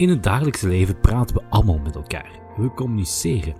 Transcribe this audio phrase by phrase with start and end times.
[0.00, 2.30] In het dagelijkse leven praten we allemaal met elkaar.
[2.56, 3.54] We communiceren.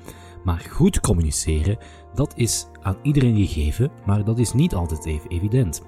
[0.44, 1.78] Maar goed communiceren,
[2.14, 5.82] dat is aan iedereen gegeven, maar dat is niet altijd even evident.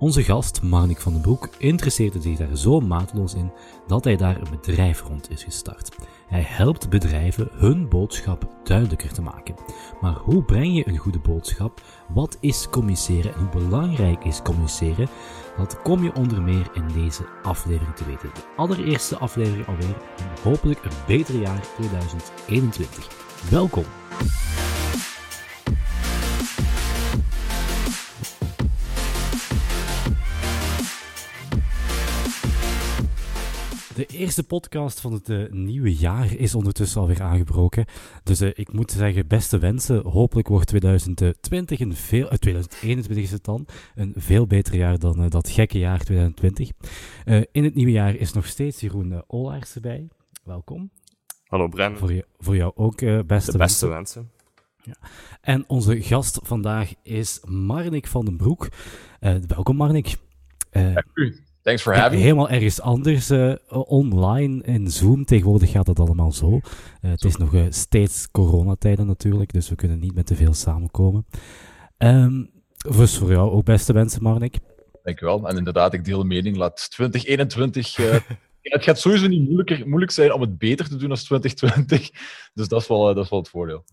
[0.00, 3.52] Onze gast, Marnik van den Broek, interesseerde zich daar zo mateloos in
[3.86, 5.96] dat hij daar een bedrijf rond is gestart.
[6.28, 9.54] Hij helpt bedrijven hun boodschap duidelijker te maken.
[10.00, 11.80] Maar hoe breng je een goede boodschap?
[12.08, 15.08] Wat is communiceren en hoe belangrijk is communiceren?
[15.56, 18.30] Dat kom je onder meer in deze aflevering te weten.
[18.34, 23.08] De allereerste aflevering alweer en hopelijk een beter jaar 2021.
[23.50, 23.84] Welkom!
[33.98, 37.84] De eerste podcast van het uh, nieuwe jaar is ondertussen alweer aangebroken.
[38.22, 40.06] Dus uh, ik moet zeggen, beste wensen.
[40.06, 42.24] Hopelijk wordt 2020 een veel...
[42.24, 43.66] Uh, 2021 is het dan.
[43.94, 46.70] Een veel beter jaar dan dat gekke jaar 2020.
[47.52, 50.08] in het nieuwe jaar is nog steeds Jeroen Olaars erbij.
[50.44, 50.90] Welkom.
[51.44, 51.96] Hallo Bren.
[51.96, 52.96] Voor, je, voor jou ook
[53.26, 53.88] beste, De beste wensen.
[53.88, 54.30] wensen.
[54.82, 54.94] Ja.
[55.40, 58.68] En onze gast vandaag is Marnik van den Broek.
[59.46, 60.16] welkom Marnik.
[60.70, 61.46] Dank u.
[61.68, 62.26] Thanks for having me.
[62.26, 65.24] Helemaal ergens anders uh, online in Zoom.
[65.24, 66.50] Tegenwoordig gaat dat allemaal zo.
[66.50, 66.60] Uh,
[67.00, 71.26] het is nog uh, steeds coronatijden natuurlijk, dus we kunnen niet met te veel samenkomen.
[71.98, 72.50] Um,
[72.96, 74.58] dus voor jou ook beste wensen, Marnik.
[75.02, 75.48] Dankjewel.
[75.48, 76.56] En inderdaad, ik deel de mening.
[76.56, 77.96] Laat 2021...
[78.62, 82.10] het gaat sowieso niet moeilijker, moeilijk zijn om het beter te doen als 2020.
[82.54, 83.84] Dus dat is wel, dat is wel het voordeel.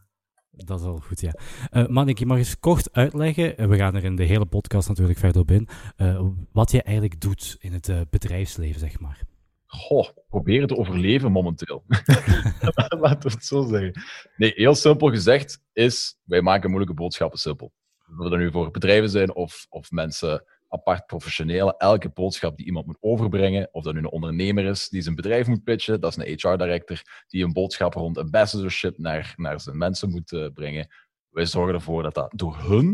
[0.57, 1.33] Dat is wel goed, ja.
[1.71, 5.19] Uh, Manik, je mag eens kort uitleggen, we gaan er in de hele podcast natuurlijk
[5.19, 5.67] verder op in,
[5.97, 9.21] uh, wat je eigenlijk doet in het bedrijfsleven, zeg maar.
[9.65, 11.83] Goh, proberen te overleven momenteel.
[12.99, 14.01] Laten we het zo zeggen.
[14.35, 17.71] Nee, heel simpel gezegd is, wij maken moeilijke boodschappen simpel.
[18.17, 20.43] Of dat nu voor bedrijven zijn of, of mensen
[20.75, 21.77] apart professionele.
[21.77, 25.47] Elke boodschap die iemand moet overbrengen, of dat nu een ondernemer is die zijn bedrijf
[25.47, 30.09] moet pitchen, dat is een HR-director die een boodschap rond ambassadorship naar, naar zijn mensen
[30.09, 30.87] moet uh, brengen.
[31.29, 32.87] Wij zorgen ervoor dat dat door hun,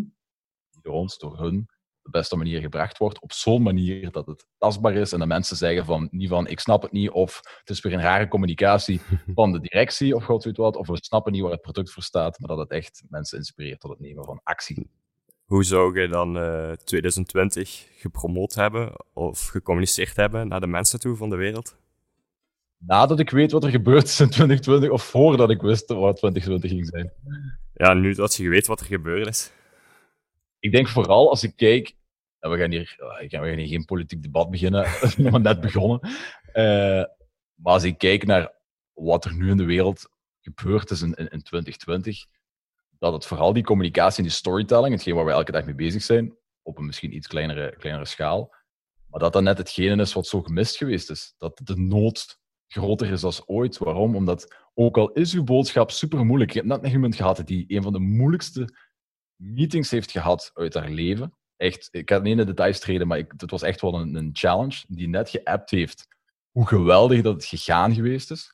[0.72, 1.70] niet door ons, door hun,
[2.02, 3.22] de beste manier gebracht wordt.
[3.22, 6.60] Op zo'n manier dat het tastbaar is en dat mensen zeggen van niet van ik
[6.60, 9.02] snap het niet of het is weer een rare communicatie
[9.36, 12.04] van de directie of god weet wat, of we snappen niet waar het product voor
[12.04, 14.90] staat, maar dat het echt mensen inspireert tot het nemen van actie.
[15.52, 21.16] Hoe zou je dan uh, 2020 gepromoot hebben of gecommuniceerd hebben naar de mensen toe
[21.16, 21.78] van de wereld?
[22.78, 26.72] Nadat ik weet wat er gebeurd is in 2020 of voordat ik wist wat 2020
[26.72, 27.14] ging zijn?
[27.74, 29.52] Ja, nu dat je weet wat er gebeurd is.
[30.60, 31.96] Ik denk vooral als ik kijk,
[32.40, 35.62] en we gaan hier, we gaan hier geen politiek debat beginnen, we zijn nog net
[35.62, 36.00] begonnen.
[36.04, 37.04] Uh,
[37.56, 38.54] maar als ik kijk naar
[38.94, 40.12] wat er nu in de wereld
[40.42, 42.26] gebeurd is in, in, in 2020,
[43.02, 46.04] dat het vooral die communicatie en die storytelling, hetgeen waar we elke dag mee bezig
[46.04, 48.54] zijn, op een misschien iets kleinere, kleinere schaal,
[49.08, 51.34] maar dat dat net hetgene is wat zo gemist geweest is.
[51.38, 53.78] Dat de nood groter is dan ooit.
[53.78, 54.16] Waarom?
[54.16, 57.66] Omdat ook al is uw boodschap super moeilijk, ik heb net een iemand gehad die
[57.68, 58.78] een van de moeilijkste
[59.36, 61.36] meetings heeft gehad uit haar leven.
[61.58, 64.16] Echt, ik kan niet in de details treden, maar ik, het was echt wel een,
[64.16, 66.08] een challenge die net geappt heeft
[66.52, 68.54] hoe geweldig dat het gegaan geweest is.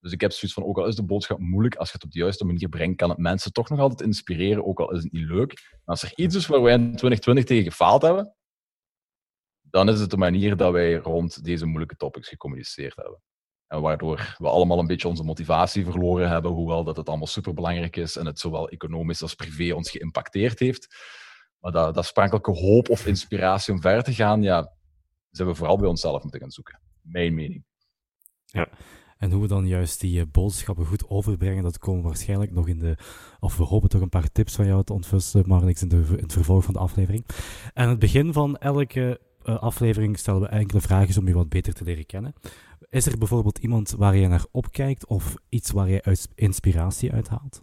[0.00, 2.10] Dus ik heb zoiets van, ook al is de boodschap moeilijk, als je het op
[2.10, 5.12] de juiste manier brengt, kan het mensen toch nog altijd inspireren, ook al is het
[5.12, 5.52] niet leuk.
[5.70, 8.34] Maar als er iets is waar wij in 2020 tegen gefaald hebben,
[9.60, 13.22] dan is het de manier dat wij rond deze moeilijke topics gecommuniceerd hebben.
[13.66, 17.96] En waardoor we allemaal een beetje onze motivatie verloren hebben, hoewel dat het allemaal superbelangrijk
[17.96, 20.96] is en het zowel economisch als privé ons geïmpacteerd heeft.
[21.58, 24.72] Maar dat, dat hoop of inspiratie om verder te gaan, ja,
[25.30, 26.80] zijn we vooral bij onszelf moeten gaan zoeken.
[27.02, 27.64] Mijn mening.
[28.44, 28.68] Ja.
[29.18, 32.78] En hoe we dan juist die uh, boodschappen goed overbrengen, dat komen waarschijnlijk nog in
[32.78, 32.96] de.
[33.40, 36.04] Of we hopen toch een paar tips van jou te ontfusten, maar niks in, de,
[36.08, 37.26] in het vervolg van de aflevering.
[37.74, 41.48] En aan het begin van elke uh, aflevering stellen we enkele vragen om je wat
[41.48, 42.34] beter te leren kennen.
[42.90, 47.62] Is er bijvoorbeeld iemand waar je naar opkijkt of iets waar je uit inspiratie uithaalt?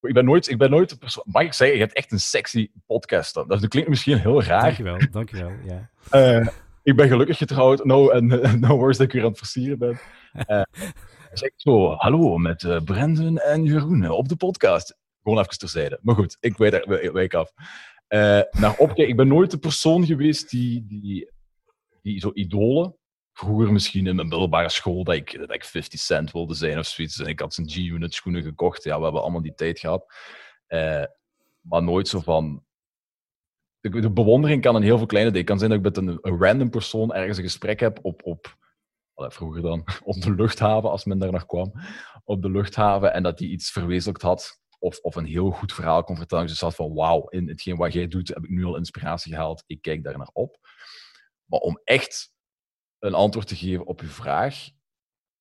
[0.00, 3.34] Ik ben nooit, ik ben nooit Mag ik zeggen, je hebt echt een sexy podcast.
[3.34, 4.62] Dat, dat klinkt misschien heel raar.
[4.62, 5.52] Dankjewel, dankjewel.
[5.64, 5.90] Ja.
[6.12, 6.46] Uh,
[6.82, 7.84] ik ben gelukkig getrouwd.
[7.84, 8.26] No, en
[8.60, 10.00] no worries dat ik weer aan het versieren ben.
[10.48, 10.62] Uh,
[11.32, 14.98] zeg ik zo, hallo, met uh, Brendan en Jeroen op de podcast.
[15.22, 15.98] Gewoon even terzijde.
[16.02, 17.52] Maar goed, ik weet er, wijk af.
[18.08, 19.08] Uh, naar opkijken.
[19.08, 21.30] Ik ben nooit de persoon geweest die, die,
[22.02, 22.96] die zo idolen.
[23.32, 26.86] Vroeger misschien in mijn middelbare school dat ik, dat ik 50 cent wilde zijn of
[26.86, 27.20] zoiets.
[27.20, 28.84] En ik had zijn G-unit schoenen gekocht.
[28.84, 30.14] Ja, we hebben allemaal die tijd gehad.
[31.60, 32.64] maar nooit zo van,
[33.90, 35.46] de, bewondering kan in heel veel kleine dingen.
[35.46, 38.56] Het kan zijn dat ik met een, random persoon ergens een gesprek heb op, op
[39.14, 41.72] vroeger dan, op de luchthaven, als men daar nog kwam,
[42.24, 46.04] op de luchthaven, en dat die iets verwezenlijkt had, of, of een heel goed verhaal
[46.04, 46.46] kon vertellen.
[46.46, 49.64] Dus zat van, wauw, in hetgeen wat jij doet, heb ik nu al inspiratie gehaald,
[49.66, 50.58] ik kijk daar naar op.
[51.44, 52.34] Maar om echt
[52.98, 54.68] een antwoord te geven op uw vraag,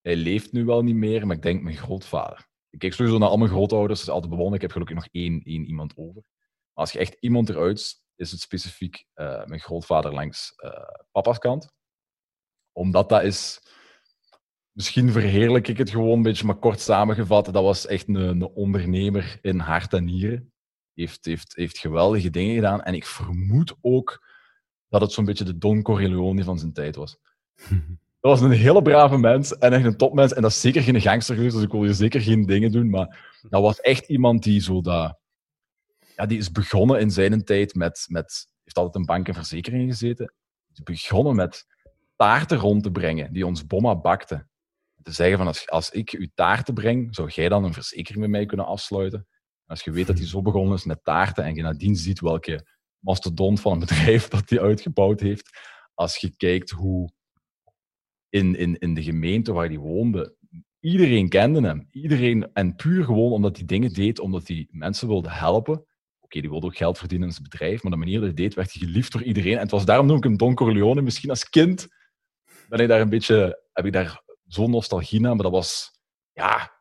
[0.01, 2.49] hij leeft nu wel niet meer, maar ik denk mijn grootvader.
[2.69, 4.55] Ik kijk sowieso naar al mijn grootouders, dat is altijd bewonnen.
[4.55, 6.23] Ik heb gelukkig nog één, één iemand over.
[6.73, 10.71] Maar als je echt iemand eruit, is het specifiek uh, mijn grootvader langs uh,
[11.11, 11.71] papa's kant.
[12.71, 13.61] Omdat dat is...
[14.71, 18.43] Misschien verheerlijk ik het gewoon een beetje, maar kort samengevat, dat was echt een, een
[18.43, 20.53] ondernemer in hart en nieren.
[20.93, 22.81] Heeft, heeft, heeft geweldige dingen gedaan.
[22.81, 24.27] En ik vermoed ook
[24.87, 27.17] dat het zo'n beetje de Don Corleone van zijn tijd was.
[28.21, 30.33] Dat was een hele brave mens en echt een topmens.
[30.33, 32.89] En dat is zeker geen gangster geweest, dus ik wil je zeker geen dingen doen.
[32.89, 35.20] Maar dat was echt iemand die zo dat...
[36.27, 38.05] Die is begonnen in zijn tijd met...
[38.07, 40.33] met heeft altijd een bank en verzekering gezeten.
[40.73, 41.65] Is begonnen met
[42.15, 44.49] taarten rond te brengen, die ons bomma bakte.
[45.03, 48.29] Te zeggen van, als, als ik uw taarten breng, zou jij dan een verzekering met
[48.29, 49.27] mij kunnen afsluiten?
[49.71, 52.67] als je weet dat hij zo begonnen is met taarten en je nadien ziet welke
[52.99, 55.49] mastodont van een bedrijf dat hij uitgebouwd heeft,
[55.93, 57.11] als je kijkt hoe
[58.29, 60.35] in, in, in de gemeente waar hij woonde,
[60.79, 61.87] iedereen kende hem.
[61.91, 65.85] Iedereen, en puur gewoon omdat hij dingen deed, omdat hij mensen wilde helpen.
[66.31, 68.53] Oké, die wilde ook geld verdienen in zijn bedrijf, maar de manier dat hij deed,
[68.53, 69.53] werd geliefd door iedereen.
[69.53, 71.01] En het was daarom noem ik hem Don Corleone.
[71.01, 71.87] Misschien als kind
[72.69, 75.91] ben ik daar een beetje, heb ik daar zo'n nostalgie naar, maar dat was,
[76.31, 76.71] ja,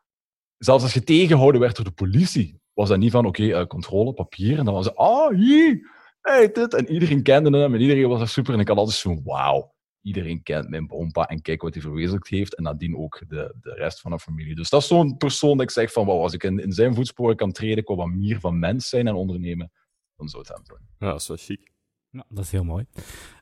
[0.57, 3.67] zelfs als je tegengehouden werd door de politie, was dat niet van, oké, okay, uh,
[3.67, 5.89] controle, papier, en dan was het, ah, oh, hier,
[6.21, 6.73] hey, dit.
[6.73, 9.73] En iedereen kende hem, en iedereen was er super, en ik had altijd zo'n, wauw
[10.01, 12.55] iedereen kent mijn bompa en kijk wat hij verwezenlijkt heeft.
[12.55, 14.55] En nadien ook de, de rest van de familie.
[14.55, 16.95] Dus dat is zo'n persoon dat ik zeg van, wow, als ik in, in zijn
[16.95, 19.71] voetsporen kan treden qua wat meer van mens zijn en ondernemen,
[20.15, 20.79] dan zou het hem zijn.
[20.99, 21.71] Ja, dat is wel chic.
[22.09, 22.85] Ja, dat is heel mooi.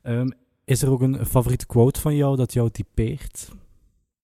[0.03, 0.33] Um,
[0.65, 3.49] is er ook een favoriete quote van jou dat jou typeert?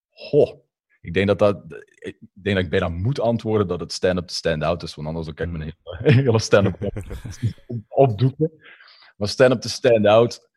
[0.10, 0.66] Goh,
[1.02, 1.64] ik denk dat, dat,
[1.96, 5.34] ik denk dat ik bijna moet antwoorden dat het stand-up to stand-out is, want anders
[5.34, 5.74] kan ik mijn
[6.04, 6.92] hele, hele stand-up
[7.88, 8.52] opdoeken.
[9.18, 10.50] Maar stand-up to stand-out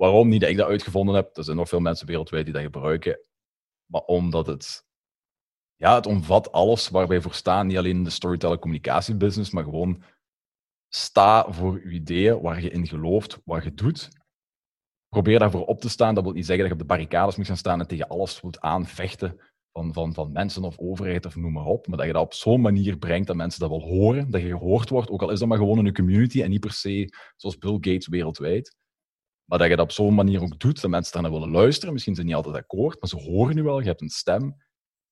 [0.00, 1.36] Waarom niet dat ik dat uitgevonden heb?
[1.36, 3.20] Er zijn nog veel mensen wereldwijd die dat gebruiken.
[3.86, 4.86] Maar omdat het,
[5.76, 7.66] ja, het omvat alles waar wij voor staan.
[7.66, 10.02] Niet alleen de storytelling communicatiebusiness, maar gewoon
[10.88, 14.08] sta voor je ideeën, waar je in gelooft, wat je doet.
[15.08, 16.14] Probeer daarvoor op te staan.
[16.14, 18.40] Dat wil niet zeggen dat je op de barricades moet gaan staan en tegen alles
[18.40, 19.40] moet aanvechten
[19.72, 21.86] van, van, van mensen of overheid of noem maar op.
[21.86, 24.48] Maar dat je dat op zo'n manier brengt dat mensen dat wel horen, dat je
[24.48, 27.14] gehoord wordt, ook al is dat maar gewoon in een community en niet per se
[27.36, 28.78] zoals Bill Gates wereldwijd.
[29.50, 31.92] Maar dat je dat op zo'n manier ook doet, dat mensen naar willen luisteren.
[31.92, 34.56] Misschien zijn ze niet altijd akkoord, maar ze horen nu wel, je hebt een stem.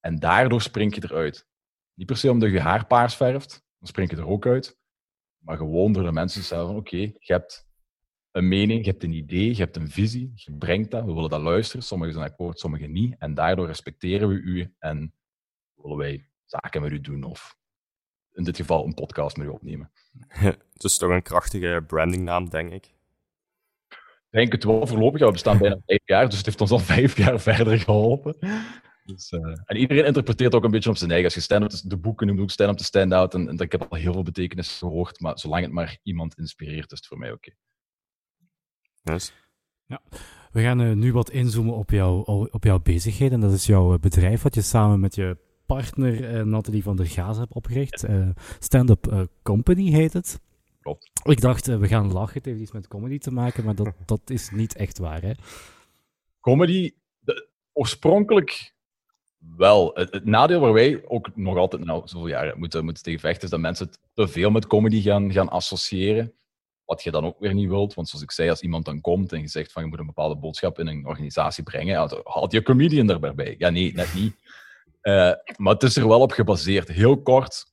[0.00, 1.46] En daardoor spring je eruit.
[1.94, 4.78] Niet per se omdat je haar paars verft, dan spring je er ook uit.
[5.38, 7.68] Maar gewoon door de mensen te zeggen oké, je hebt
[8.30, 11.30] een mening, je hebt een idee, je hebt een visie, je brengt dat, we willen
[11.30, 11.82] dat luisteren.
[11.82, 13.14] Sommigen zijn akkoord, sommigen niet.
[13.18, 15.14] En daardoor respecteren we u en
[15.74, 17.56] willen wij zaken met u doen of
[18.32, 19.92] in dit geval een podcast met u opnemen.
[20.72, 22.96] Het is toch een krachtige brandingnaam, denk ik
[24.30, 25.20] denk het wel voorlopig.
[25.20, 28.36] we bestaan bijna vijf jaar, dus het heeft ons al vijf jaar verder geholpen.
[29.04, 31.26] Dus, uh, en iedereen interpreteert ook een beetje op zijn eigen.
[31.26, 33.34] Als je stand de boeken noemt ook stand-up to stand-out.
[33.34, 36.92] En, en, ik heb al heel veel betekenis gehoord, maar zolang het maar iemand inspireert,
[36.92, 37.50] is het voor mij oké.
[39.02, 39.14] Okay.
[39.14, 39.32] Yes.
[39.86, 40.00] Ja.
[40.52, 43.40] We gaan uh, nu wat inzoomen op, jou, op jouw bezigheden.
[43.40, 45.36] Dat is jouw eh, bedrijf wat je samen met je
[45.66, 48.04] partner uh, Nathalie van der Gaas hebt opgericht.
[48.58, 50.40] Stand-up Company heet het.
[51.22, 52.36] Ik dacht, eh, we gaan lachen.
[52.36, 55.32] Het heeft iets met comedy te maken, maar dat, dat is niet echt waar, hè?
[56.40, 56.92] Comedy,
[57.72, 58.74] oorspronkelijk
[59.56, 59.90] wel.
[59.94, 63.50] Het, nadeel waar wij ook nog altijd, nou, zoveel jaren moeten, moeten tegen vechten, is
[63.50, 66.32] dat mensen te veel met comedy gaan, gaan associëren.
[66.84, 67.94] Wat je dan ook weer niet wilt.
[67.94, 70.06] Want zoals ik zei, als iemand dan komt en je zegt van je moet een
[70.06, 73.54] bepaalde boodschap in een organisatie brengen, haalt je comedian erbij.
[73.58, 74.34] Ja, nee, net niet.
[75.02, 76.88] Uh, maar het is er wel op gebaseerd.
[76.88, 77.66] Heel kort,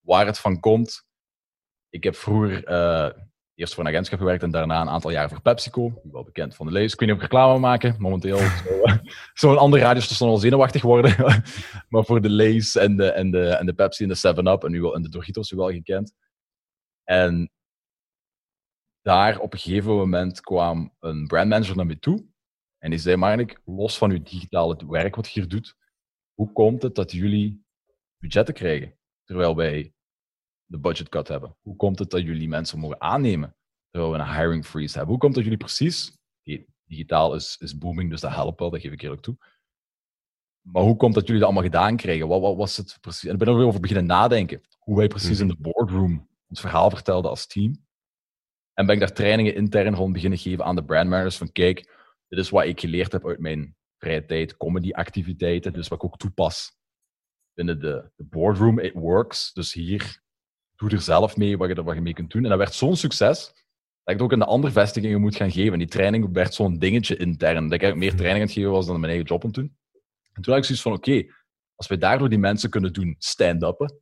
[0.00, 1.05] waar het van komt,
[1.90, 3.22] ik heb vroeger uh,
[3.56, 6.00] eerst voor een agentschap gewerkt en daarna een aantal jaar voor PepsiCo.
[6.02, 6.92] Wel bekend van de lees.
[6.92, 7.94] Ik weet niet of ik reclame maken.
[7.98, 9.00] Momenteel zo'n
[9.34, 11.16] zo eh, andere radiostation al zenuwachtig worden.
[11.88, 14.70] maar voor de Lees en de, en, de, en de Pepsi en de 7-Up en,
[14.70, 16.14] nu wel, en de Doritos wel gekend.
[17.04, 17.50] En
[19.02, 22.26] daar op een gegeven moment kwam een brandmanager naar me toe.
[22.78, 25.76] En die zei, Marnik, los van uw digitale werk wat je hier doet,
[26.34, 27.64] hoe komt het dat jullie
[28.18, 28.98] budgetten krijgen?
[29.24, 29.94] Terwijl wij
[30.66, 31.56] de budget cut hebben?
[31.60, 33.56] Hoe komt het dat jullie mensen mogen aannemen
[33.90, 35.10] terwijl we een hiring freeze hebben?
[35.10, 36.18] Hoe komt dat jullie precies,
[36.86, 39.36] digitaal is, is booming, dus dat helpt wel, dat geef ik eerlijk toe.
[40.60, 42.28] Maar hoe komt dat jullie dat allemaal gedaan krijgen?
[42.28, 43.24] Wat, wat was het precies?
[43.24, 44.60] En ik ben er weer over beginnen nadenken.
[44.78, 45.56] Hoe wij precies in mhm.
[45.56, 47.84] de boardroom ons verhaal vertelden als team.
[48.74, 51.76] En ben ik daar trainingen intern rond beginnen geven aan de brandmanagers van kijk,
[52.28, 56.18] dit is wat ik geleerd heb uit mijn vrije tijd, comedy-activiteiten, dus wat ik ook
[56.18, 56.76] toepas
[57.52, 58.78] binnen de, de boardroom.
[58.78, 59.52] It works.
[59.52, 60.22] Dus hier
[60.76, 62.42] doe er zelf mee wat je, wat je mee kunt doen.
[62.42, 63.46] En dat werd zo'n succes
[64.04, 65.72] dat ik het ook in de andere vestigingen moet gaan geven.
[65.72, 67.68] En die training werd zo'n dingetje intern.
[67.68, 69.76] Dat ik meer training aan het geven was dan mijn eigen job aan doen.
[70.32, 71.26] En toen had ik zoiets van, oké,
[71.74, 74.00] als wij daardoor die mensen kunnen doen stand-uppen,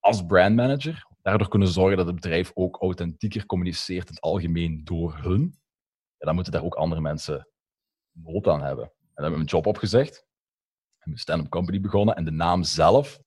[0.00, 5.16] als brandmanager, daardoor kunnen zorgen dat het bedrijf ook authentieker communiceert in het algemeen door
[5.16, 5.58] hun,
[6.16, 7.48] ja, dan moeten daar ook andere mensen
[8.12, 8.84] nood aan hebben.
[8.84, 10.26] En dan hebben we mijn job opgezegd,
[11.02, 13.18] mijn stand-up company begonnen en de naam zelf.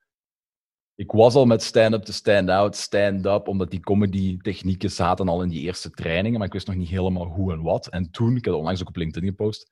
[1.00, 5.62] Ik was al met stand-up te stand-out, stand-up, omdat die comedy-technieken zaten al in die
[5.62, 7.88] eerste trainingen, maar ik wist nog niet helemaal hoe en wat.
[7.88, 9.72] En toen, ik heb het onlangs ook op LinkedIn gepost,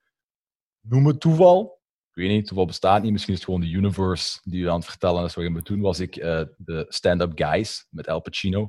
[0.81, 1.81] noem het toeval.
[2.09, 3.11] Ik weet niet, toeval bestaat niet.
[3.11, 5.65] Misschien is het gewoon de universe die u aan het vertellen is wat je moet
[5.65, 5.81] doen.
[5.81, 8.67] Was ik uh, de stand-up guys met Al Pacino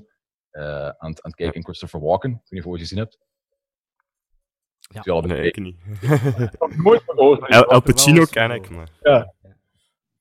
[0.53, 2.31] uh, aan, aan het kijken in Christopher Walken.
[2.31, 3.19] Ik weet niet of je het gezien hebt.
[5.05, 5.81] Ja, nee, ik niet.
[6.77, 8.89] Nooit van El, El Pacino ken ik, maar...
[9.03, 9.35] Ja.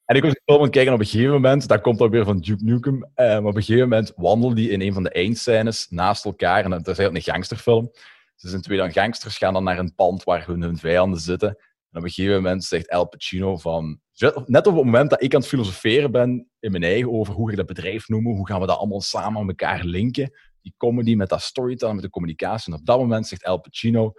[0.07, 2.39] En ik was film aan kijken op een gegeven moment, dat komt dan weer van
[2.39, 5.87] Duke Nukem, uh, maar op een gegeven moment wandelde die in een van de eindscènes
[5.89, 7.91] naast elkaar, en dat is eigenlijk een gangsterfilm.
[8.35, 11.49] Ze zijn twee dan gangsters, gaan dan naar een pand waar hun, hun vijanden zitten.
[11.49, 13.99] En op een gegeven moment zegt Al Pacino van...
[14.45, 17.51] Net op het moment dat ik aan het filosoferen ben in mijn eigen over hoe
[17.51, 21.15] ik dat bedrijf noemen, hoe gaan we dat allemaal samen aan elkaar linken, die comedy
[21.15, 22.73] met dat storytelling, met de communicatie.
[22.73, 24.13] En op dat moment zegt Al Pacino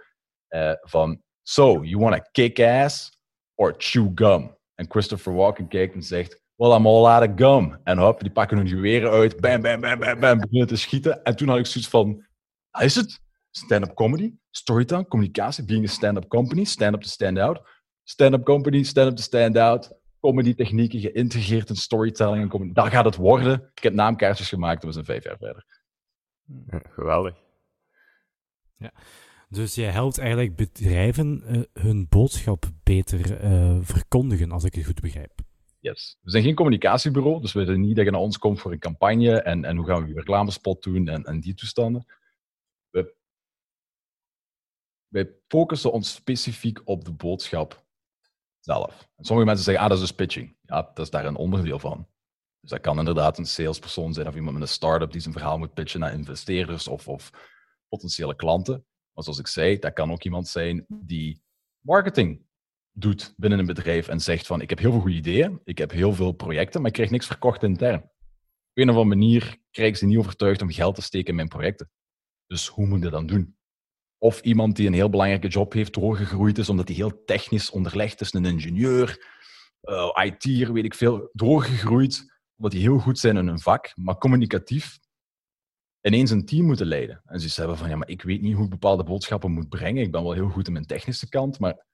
[0.49, 1.21] uh, van...
[1.41, 3.11] So, you want kick ass
[3.55, 4.57] or chew gum?
[4.79, 6.41] En Christopher Walken kijkt en zegt...
[6.55, 7.79] Well, I'm all out of gum.
[7.83, 9.39] En hop, die pakken hun geweren uit.
[9.39, 10.39] Bam, bam, bam, bam, bam.
[10.39, 11.23] Beginnen te schieten.
[11.23, 12.25] En toen had ik zoiets van...
[12.71, 13.21] Ah, is het?
[13.49, 14.33] Stand-up comedy?
[14.49, 15.07] Storytelling?
[15.07, 15.65] Communicatie?
[15.65, 16.63] Being a stand-up company?
[16.63, 17.61] Stand-up to stand out?
[18.03, 18.83] Stand-up company?
[18.83, 19.97] Stand-up to stand out?
[20.19, 22.73] Comedy technieken geïntegreerd in storytelling en comedy.
[22.73, 23.71] Daar gaat het worden.
[23.73, 24.81] Ik heb naamkaartjes gemaakt.
[24.81, 25.65] Dat was een vijf jaar verder.
[26.67, 27.35] Ja, geweldig.
[28.77, 28.91] Ja.
[29.51, 35.01] Dus jij helpt eigenlijk bedrijven uh, hun boodschap beter uh, verkondigen, als ik het goed
[35.01, 35.41] begrijp.
[35.79, 36.17] Yes.
[36.21, 38.79] We zijn geen communicatiebureau, dus we willen niet dat je naar ons komt voor een
[38.79, 42.05] campagne en, en hoe gaan we je reclamespot doen en, en die toestanden.
[42.89, 43.15] We,
[45.07, 47.85] wij focussen ons specifiek op de boodschap
[48.59, 49.09] zelf.
[49.15, 50.55] En sommige mensen zeggen, ah, dat is dus pitching.
[50.61, 52.07] Ja, dat is daar een onderdeel van.
[52.59, 55.57] Dus dat kan inderdaad een salespersoon zijn of iemand met een start-up die zijn verhaal
[55.57, 57.31] moet pitchen naar investeerders of, of
[57.87, 58.85] potentiële klanten.
[59.19, 61.41] Maar zoals ik zei, dat kan ook iemand zijn die
[61.79, 62.41] marketing
[62.91, 65.91] doet binnen een bedrijf en zegt van ik heb heel veel goede ideeën, ik heb
[65.91, 68.01] heel veel projecten, maar ik krijg niks verkocht intern.
[68.03, 68.11] Op
[68.73, 71.47] een of andere manier krijg ik ze niet overtuigd om geld te steken in mijn
[71.47, 71.91] projecten.
[72.47, 73.57] Dus hoe moet ik dat dan doen?
[74.17, 78.21] Of iemand die een heel belangrijke job heeft, doorgegroeid is omdat hij heel technisch onderlegd
[78.21, 79.25] is, een ingenieur,
[79.81, 83.91] uh, eh, IT'er, weet ik veel, doorgegroeid omdat die heel goed zijn in hun vak,
[83.95, 84.99] maar communicatief
[86.01, 87.21] ineens een team moeten leiden.
[87.25, 90.03] En ze hebben van, ja, maar ik weet niet hoe ik bepaalde boodschappen moet brengen.
[90.03, 91.85] Ik ben wel heel goed in mijn technische kant, maar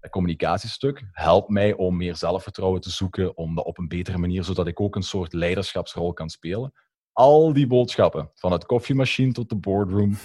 [0.00, 4.44] het communicatiestuk helpt mij om meer zelfvertrouwen te zoeken, om dat op een betere manier,
[4.44, 6.72] zodat ik ook een soort leiderschapsrol kan spelen.
[7.12, 10.16] Al die boodschappen, van het koffiemachine tot de boardroom,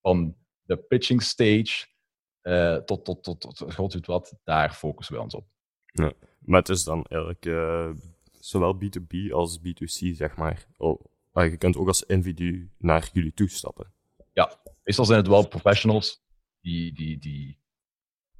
[0.00, 1.86] van de pitching stage
[2.42, 5.46] uh, tot, tot, tot, tot god weet wat, daar focussen we ons op.
[5.92, 7.90] Ja, maar het is dan eigenlijk uh,
[8.38, 10.66] zowel B2B als B2C, zeg maar.
[10.76, 11.00] Oh,
[11.38, 13.92] maar je kunt ook als individu naar jullie toestappen.
[14.32, 16.22] Ja, meestal zijn het wel professionals
[16.60, 17.58] die, die, die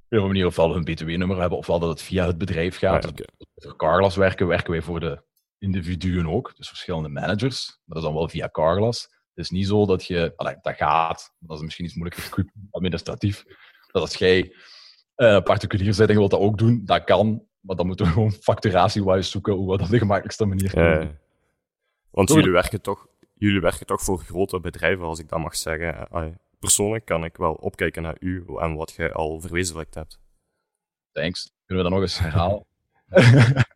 [0.08, 3.04] op een manier ofwel hun BTW-nummer hebben, ofwel dat het via het bedrijf gaat.
[3.04, 3.12] Ah,
[3.54, 5.22] Voor Carglass werken, werken wij voor de
[5.58, 7.66] individuen ook, dus verschillende managers.
[7.66, 9.02] Maar dat is dan wel via Carglass.
[9.02, 13.44] Het is niet zo dat je, dat gaat, dat is misschien iets moeilijker administratief,
[13.92, 14.54] dat als jij
[15.16, 18.12] uh, particulier bent en je wilt dat ook doen, dat kan, maar dan moeten we
[18.12, 21.26] gewoon facturatie-wise zoeken hoe we dat op de gemakkelijkste manier kunnen
[22.10, 26.08] want jullie werken, toch, jullie werken toch voor grote bedrijven, als ik dat mag zeggen.
[26.58, 30.20] persoonlijk kan ik wel opkijken naar u en wat jij al verwezenlijkt hebt.
[31.12, 31.52] Thanks.
[31.66, 32.66] Kunnen we dat nog eens herhalen?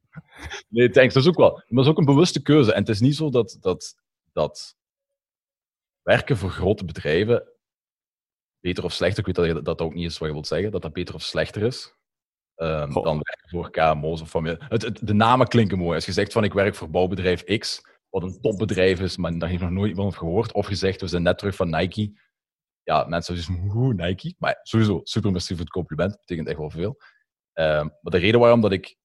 [0.68, 1.14] nee, thanks.
[1.14, 1.50] Dat is ook wel.
[1.50, 2.72] Maar dat is ook een bewuste keuze.
[2.72, 3.94] En het is niet zo dat, dat,
[4.32, 4.76] dat
[6.02, 7.52] werken voor grote bedrijven
[8.62, 10.82] beter of slechter, ik weet dat dat ook niet is wat je wilt zeggen, dat
[10.82, 11.94] dat beter of slechter is.
[12.56, 14.58] Um, dan werken voor KMO's of familie.
[14.68, 15.94] Het, het, de namen klinken mooi.
[15.94, 17.82] Als je zegt van ik werk voor bouwbedrijf X,
[18.12, 20.52] wat een topbedrijf is, maar daar heeft nog nooit iemand van gehoord.
[20.52, 22.20] Of gezegd, we zijn net terug van Nike.
[22.82, 24.34] Ja, mensen zeggen, hoe Nike?
[24.38, 26.18] Maar sowieso, super merci voor het compliment.
[26.18, 27.00] betekent echt wel veel.
[27.52, 28.96] Ehm, maar de reden waarom dat ik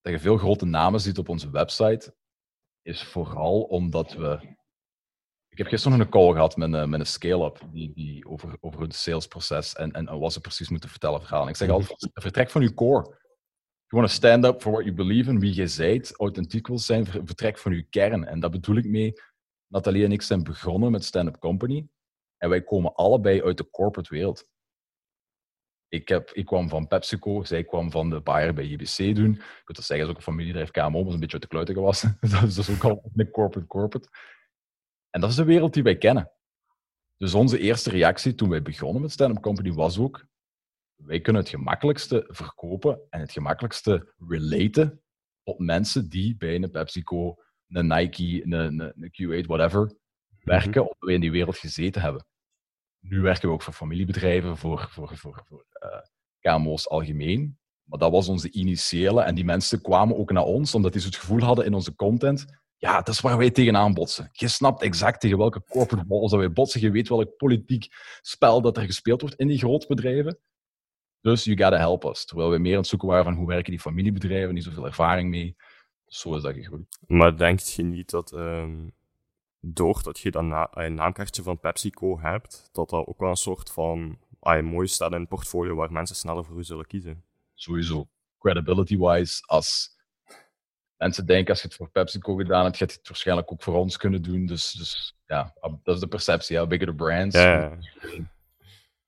[0.00, 2.14] dat je veel grote namen ziet op onze website,
[2.82, 4.56] is vooral omdat we...
[5.48, 8.56] Ik heb gisteren nog een call gehad met, een, met een scale-up die, die over,
[8.60, 11.48] over het salesproces en, en wat ze precies moeten vertellen, verhalen.
[11.48, 11.76] Ik zeg mhm.
[11.76, 13.18] altijd, vertrek van je core
[13.90, 17.58] gewoon een stand-up for what you believe in, wie je zijt, authentiek wil zijn, vertrek
[17.58, 18.24] van je kern.
[18.24, 19.12] En dat bedoel ik mee.
[19.66, 21.88] Nathalie en ik zijn begonnen met Stand-up Company.
[22.36, 24.48] En wij komen allebei uit de corporate wereld.
[25.88, 29.32] Ik, heb, ik kwam van PepsiCo, zij kwam van de Bayer bij JBC doen.
[29.32, 31.74] Ik moet dat zeggen, is ook een familiebedrijf KMO, was een beetje uit de kluiten
[31.74, 32.18] gewassen.
[32.30, 34.08] dat is dus ook al een corporate corporate.
[35.10, 36.30] En dat is de wereld die wij kennen.
[37.16, 40.26] Dus onze eerste reactie toen wij begonnen met Stand-up Company was ook,
[41.04, 45.02] wij kunnen het gemakkelijkste verkopen en het gemakkelijkste relaten
[45.42, 47.34] op mensen die bij een PepsiCo,
[47.68, 49.94] een Nike, een, een, een Q8, whatever,
[50.44, 52.26] werken, of we in die wereld gezeten hebben.
[53.00, 56.00] Nu werken we ook voor familiebedrijven, voor, voor, voor, voor uh,
[56.40, 57.58] KMO's algemeen.
[57.82, 59.22] Maar dat was onze initiële.
[59.22, 62.44] En die mensen kwamen ook naar ons, omdat die het gevoel hadden in onze content.
[62.76, 64.28] Ja, dat is waar wij tegenaan botsen.
[64.32, 66.80] Je snapt exact tegen welke corporate balls dat wij botsen.
[66.80, 67.86] Je weet welk politiek
[68.20, 70.38] spel dat er gespeeld wordt in die grote bedrijven.
[71.20, 72.24] Dus you gotta help us.
[72.24, 75.30] Terwijl we meer aan het zoeken waren van hoe werken die familiebedrijven, niet zoveel ervaring
[75.30, 75.56] mee.
[76.06, 76.98] Zo is dat gegroeid.
[77.06, 78.92] Maar denk je niet dat um,
[79.60, 83.70] doordat je dan na, een naamkaartje van PepsiCo hebt, dat dat ook wel een soort
[83.70, 87.24] van ah, mooi staat in een portfolio waar mensen sneller voor u zullen kiezen?
[87.54, 88.08] Sowieso.
[88.38, 89.98] Credibility-wise, als
[90.96, 93.74] mensen denken als je het voor PepsiCo gedaan hebt, gaat je het waarschijnlijk ook voor
[93.74, 94.46] ons kunnen doen.
[94.46, 96.58] Dus, dus ja, dat is de perceptie.
[96.58, 97.36] How bigger the brands,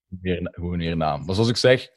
[0.08, 1.24] meer, hoe meer naam.
[1.24, 1.88] Maar zoals ik zeg,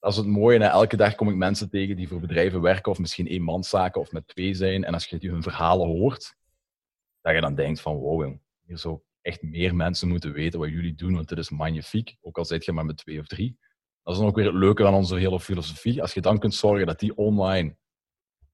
[0.00, 0.58] dat is het mooie.
[0.58, 4.12] En elke dag kom ik mensen tegen die voor bedrijven werken, of misschien eenmanszaken of
[4.12, 4.84] met twee zijn.
[4.84, 6.36] En als je hun verhalen hoort,
[7.20, 10.94] dat je dan denkt van wow, hier zou echt meer mensen moeten weten wat jullie
[10.94, 12.16] doen, want dit is magnifiek.
[12.20, 13.58] Ook al zit je maar met twee of drie.
[14.02, 16.02] Dat is dan ook weer het leuke aan onze hele filosofie.
[16.02, 17.76] Als je dan kunt zorgen dat die online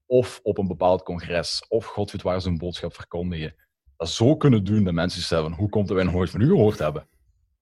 [0.06, 3.54] of op een bepaald congres of god weet waar ze een boodschap verkondigen,
[3.96, 6.78] dat zo kunnen doen dat mensen zeggen, hoe komt dat wij nooit van u gehoord
[6.78, 7.08] hebben?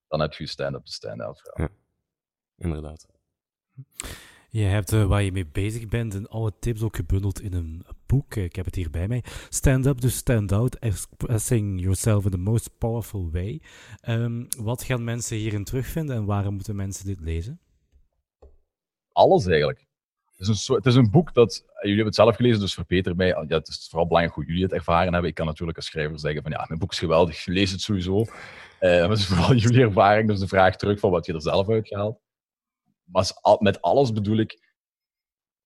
[0.08, 1.52] Dan heb je stand-up stand-out.
[1.54, 1.68] Ja,
[2.56, 3.13] inderdaad.
[4.54, 7.84] Je hebt uh, waar je mee bezig bent en alle tips ook gebundeld in een
[8.06, 8.34] boek.
[8.34, 9.24] Ik heb het hier bij mij.
[9.48, 13.62] Stand Up, dus Stand Out, Expressing Yourself in the Most Powerful Way.
[14.08, 17.60] Um, wat gaan mensen hierin terugvinden en waarom moeten mensen dit lezen?
[19.12, 19.86] Alles eigenlijk.
[20.36, 23.16] Het is, een, het is een boek dat, jullie hebben het zelf gelezen, dus verbeter
[23.16, 23.26] mij.
[23.26, 25.30] Ja, het is vooral belangrijk hoe jullie het ervaren hebben.
[25.30, 28.20] Ik kan natuurlijk als schrijver zeggen van ja, mijn boek is geweldig, lees het sowieso.
[28.20, 28.26] Uh,
[28.80, 31.88] maar is vooral jullie ervaring, dus de vraag terug van wat je er zelf uit
[31.88, 32.23] gehaald.
[33.04, 34.72] Maar met alles bedoel ik,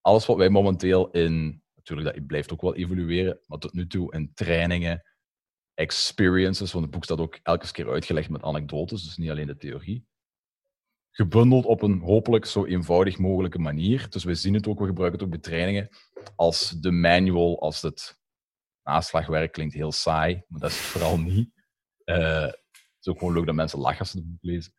[0.00, 4.12] alles wat wij momenteel in, natuurlijk dat blijft ook wel evolueren, maar tot nu toe
[4.12, 5.02] in trainingen,
[5.74, 9.56] experiences, want het boek staat ook elke keer uitgelegd met anekdotes, dus niet alleen de
[9.56, 10.06] theorie.
[11.10, 14.10] Gebundeld op een hopelijk zo eenvoudig mogelijke manier.
[14.10, 15.88] Dus we zien het ook, we gebruiken het ook bij trainingen
[16.36, 18.20] als de manual, als het
[18.82, 21.50] naslagwerk klinkt heel saai, maar dat is het vooral niet.
[22.04, 24.72] Uh, het is ook gewoon leuk dat mensen lachen als ze het boek lezen.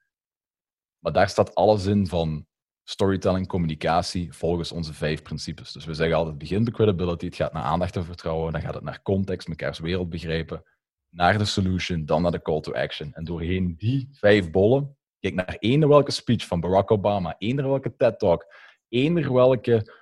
[0.99, 2.47] Maar daar staat alles in van
[2.89, 5.71] storytelling, communicatie, volgens onze vijf principes.
[5.71, 8.73] Dus we zeggen altijd, begint bij credibility, het gaat naar aandacht en vertrouwen, dan gaat
[8.73, 10.63] het naar context, mekaars wereld begrijpen,
[11.09, 13.13] naar de solution, dan naar de call to action.
[13.13, 17.95] En doorheen die vijf bollen, kijk naar eender welke speech van Barack Obama, eender welke
[17.95, 18.53] TED-talk,
[18.87, 19.93] eender welke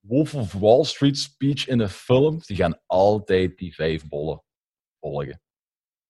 [0.00, 4.42] Wolf of Wall Street speech in een film, die gaan altijd die vijf bollen
[5.00, 5.40] volgen.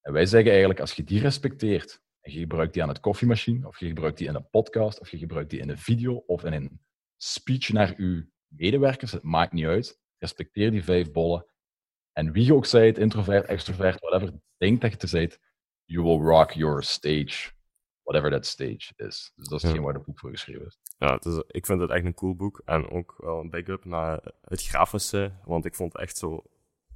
[0.01, 3.67] En wij zeggen eigenlijk, als je die respecteert, en je gebruikt die aan het koffiemachine,
[3.67, 6.43] of je gebruikt die in een podcast, of je gebruikt die in een video, of
[6.43, 6.81] in een
[7.17, 9.11] speech naar je medewerkers.
[9.11, 9.99] Het maakt niet uit.
[10.17, 11.45] Respecteer die vijf bollen.
[12.11, 15.39] En wie je ook zijt, introvert, extrovert, whatever, denk dat je te zijt,
[15.85, 17.51] you will rock your stage.
[18.03, 19.31] Whatever that stage is.
[19.35, 20.79] Dus dat is hetgeen waar het boek voor geschreven is.
[20.97, 22.61] Ja, is, ik vind het echt een cool boek.
[22.65, 25.31] En ook wel een big-up naar het grafische.
[25.45, 26.43] Want ik vond het echt zo...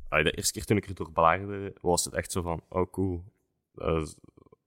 [0.10, 2.64] De eerste keer toen ik er door bladerde, was het echt zo van...
[2.70, 3.24] Oh, cool.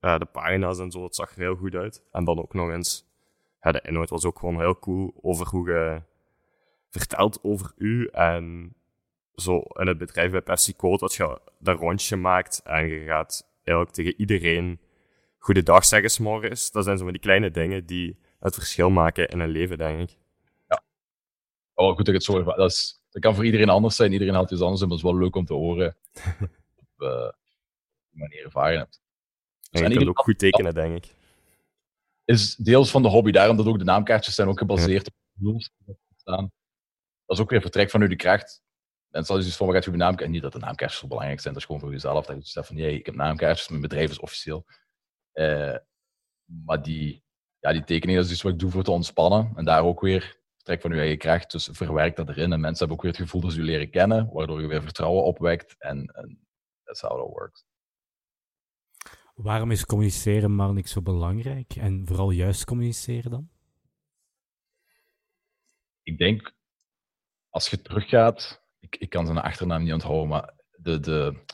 [0.06, 2.02] Uh, de pagina's en zo, het zag er heel goed uit.
[2.12, 3.06] En dan ook nog eens,
[3.60, 6.02] ja, de inhoud was ook gewoon heel cool over hoe je
[6.90, 8.74] vertelt over u en
[9.34, 13.96] zo in het bedrijf bij PepsiCo, dat je dat rondje maakt en je gaat eigenlijk
[13.96, 14.80] tegen iedereen
[15.38, 16.70] goedendag zeggen s'morgens.
[16.70, 20.00] Dat zijn zo van die kleine dingen die het verschil maken in een leven, denk
[20.00, 20.16] ik.
[20.68, 20.82] Ja.
[21.74, 24.12] Goed dat ik het zo dat, is, dat kan voor iedereen anders zijn.
[24.12, 25.96] Iedereen had iets anders en dat is wel leuk om te horen.
[26.82, 27.30] op uh,
[28.10, 29.04] die manier ervaren hebt.
[29.84, 31.14] En je kunt ook goed tekenen, denk ik.
[32.24, 35.70] Is deels van de hobby, daarom dat ook de naamkaartjes zijn ook gebaseerd op rules
[36.16, 36.52] staan.
[37.24, 38.62] Dat is ook weer vertrek van u de kracht.
[39.10, 40.32] En zal je dus van, wat gaat je naamkaartje?
[40.32, 42.26] Niet dat de naamkaartjes zo belangrijk zijn, dat is gewoon voor jezelf.
[42.26, 44.66] Dat je zegt van, nee, ik heb naamkaartjes, mijn bedrijf is officieel.
[45.34, 45.76] Uh,
[46.44, 47.24] maar die,
[47.58, 49.52] ja, die tekening dat is iets wat ik doe voor te ontspannen.
[49.56, 51.50] En daar ook weer vertrek van je eigen kracht.
[51.50, 52.52] Dus verwerk dat erin.
[52.52, 54.82] En mensen hebben ook weer het gevoel dat ze je leren kennen, waardoor je weer
[54.82, 55.74] vertrouwen opwekt.
[55.78, 56.46] En, en
[56.84, 57.64] that's how it works.
[59.36, 61.76] Waarom is communiceren maar niet zo belangrijk?
[61.76, 63.48] En vooral juist communiceren dan?
[66.02, 66.54] Ik denk,
[67.50, 71.44] als je teruggaat, ik, ik kan zijn achternaam niet onthouden, maar de, de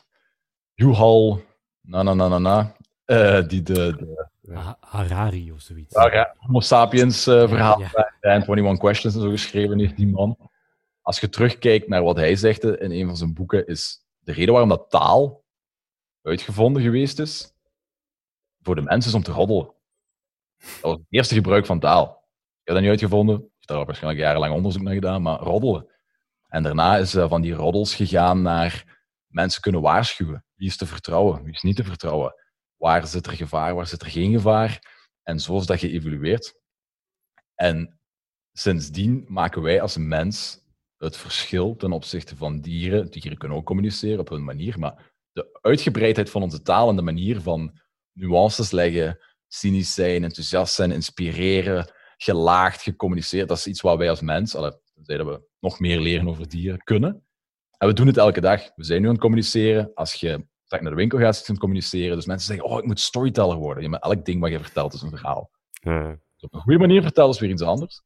[0.74, 1.42] Juhal,
[1.80, 3.96] na na na na na, uh, die de,
[4.40, 5.94] de Harari of zoiets.
[5.94, 8.14] Ja, Homo sapiens uh, verhaal ja.
[8.20, 10.50] en 21 Questions en zo geschreven heeft, die man.
[11.00, 14.52] Als je terugkijkt naar wat hij zegt in een van zijn boeken, is de reden
[14.52, 15.44] waarom dat taal
[16.22, 17.51] uitgevonden geweest is,
[18.62, 19.74] voor de mensen is om te roddelen.
[20.58, 22.04] Dat was het eerste gebruik van taal.
[22.04, 23.36] Ik heb dat niet uitgevonden.
[23.36, 25.90] Ik heb daar waarschijnlijk jarenlang onderzoek naar gedaan, maar roddelen.
[26.48, 30.44] En daarna is uh, van die roddels gegaan naar mensen kunnen waarschuwen.
[30.54, 32.34] Wie is te vertrouwen, wie is niet te vertrouwen?
[32.76, 34.90] Waar zit er gevaar, waar zit er geen gevaar?
[35.22, 36.54] En zo is dat geëvolueerd.
[37.54, 38.00] En
[38.52, 40.60] sindsdien maken wij als mens
[40.96, 43.10] het verschil ten opzichte van dieren.
[43.10, 47.02] Dieren kunnen ook communiceren op hun manier, maar de uitgebreidheid van onze taal en de
[47.02, 47.80] manier van
[48.12, 54.20] nuances leggen, cynisch zijn, enthousiast zijn, inspireren, gelaagd gecommuniceerd, dat is iets wat wij als
[54.20, 57.24] mens, allee, dat we nog meer leren over dieren, kunnen.
[57.78, 58.70] En we doen het elke dag.
[58.74, 59.90] We zijn nu aan het communiceren.
[59.94, 62.16] Als je straks naar de winkel gaat, zit aan het communiceren.
[62.16, 63.82] Dus mensen zeggen, oh, ik moet storyteller worden.
[63.82, 65.50] Ja, maar elk ding wat je vertelt is een verhaal.
[65.70, 66.18] Ja.
[66.38, 68.02] op een goede manier vertellen is weer iets anders.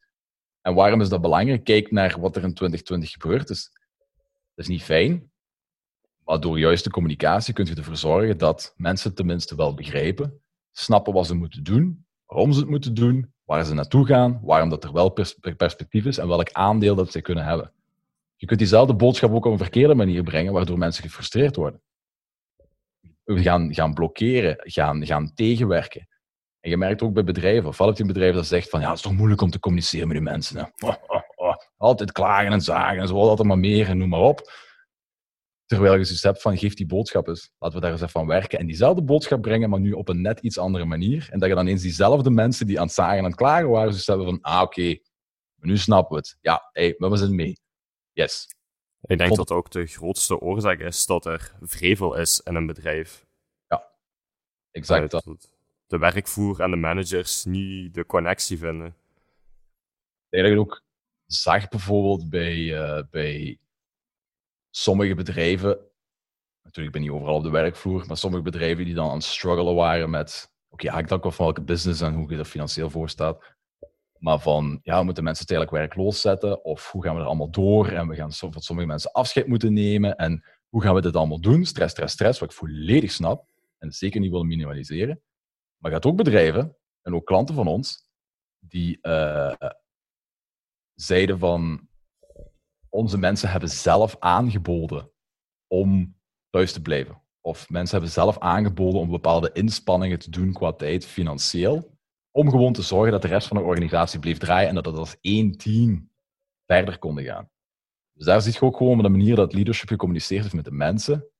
[0.60, 1.64] En waarom is dat belangrijk?
[1.64, 3.70] Kijk naar wat er in 2020 gebeurd is.
[4.54, 5.30] Dat is niet fijn,
[6.26, 10.40] maar door juiste communicatie kun je ervoor zorgen dat mensen tenminste wel begrijpen,
[10.72, 14.68] snappen wat ze moeten doen, waarom ze het moeten doen, waar ze naartoe gaan, waarom
[14.68, 15.08] dat er wel
[15.56, 17.72] perspectief is en welk aandeel dat ze kunnen hebben.
[18.36, 21.80] Je kunt diezelfde boodschap ook op een verkeerde manier brengen, waardoor mensen gefrustreerd worden.
[23.24, 26.08] We gaan, gaan blokkeren, gaan, gaan tegenwerken.
[26.60, 28.86] En je merkt ook bij bedrijven, of heb je een bedrijf dat zegt van ja,
[28.86, 30.72] het is toch moeilijk om te communiceren met die mensen.
[31.76, 34.50] Altijd klagen en zagen en zo, altijd maar meer en noem maar op.
[35.66, 38.26] Terwijl je dus hebt van geef die boodschap eens, laten we daar eens even van
[38.26, 38.58] werken.
[38.58, 41.28] En diezelfde boodschap brengen, maar nu op een net iets andere manier.
[41.30, 43.68] En dat je dan eens diezelfde mensen die aan het zagen en aan het klagen
[43.68, 44.98] waren, dus hebben van ah oké,
[45.60, 46.36] nu snappen we het.
[46.40, 47.58] Ja, hey, we zijn mee.
[48.12, 48.48] Yes.
[49.00, 53.26] Ik denk dat ook de grootste oorzaak is dat er vrevel is in een bedrijf.
[53.68, 53.92] Ja,
[54.70, 55.48] exact dat
[55.86, 58.86] de werkvoer en de managers niet de connectie vinden.
[60.28, 60.82] Ik denk dat ook
[61.26, 63.58] zag bijvoorbeeld bij, uh, bij
[64.76, 65.78] sommige bedrijven,
[66.62, 69.24] natuurlijk ben ik niet overal op de werkvloer, maar sommige bedrijven die dan aan het
[69.24, 73.08] struggelen waren met, oké, ik dan van welke business en hoe je er financieel voor
[73.08, 73.54] staat.
[74.18, 76.64] Maar van, ja, moeten mensen het eigenlijk werkloos zetten?
[76.64, 77.88] Of hoe gaan we er allemaal door?
[77.88, 80.16] En we gaan van sommige mensen afscheid moeten nemen.
[80.16, 81.64] En hoe gaan we dit allemaal doen?
[81.64, 83.46] Stress, stress, stress, wat ik volledig snap.
[83.78, 85.22] En zeker niet wil minimaliseren.
[85.76, 88.08] Maar hebt ook bedrijven, en ook klanten van ons,
[88.58, 89.54] die uh,
[90.94, 91.88] zeiden van
[92.96, 95.10] onze mensen hebben zelf aangeboden
[95.66, 96.16] om
[96.50, 97.22] thuis te blijven.
[97.40, 101.98] Of mensen hebben zelf aangeboden om bepaalde inspanningen te doen qua tijd, financieel,
[102.30, 104.96] om gewoon te zorgen dat de rest van de organisatie bleef draaien en dat het
[104.96, 106.10] als één team
[106.66, 107.50] verder konden gaan.
[108.12, 110.70] Dus daar zie je ook gewoon op de manier dat leadership gecommuniceerd heeft met de
[110.70, 111.30] mensen,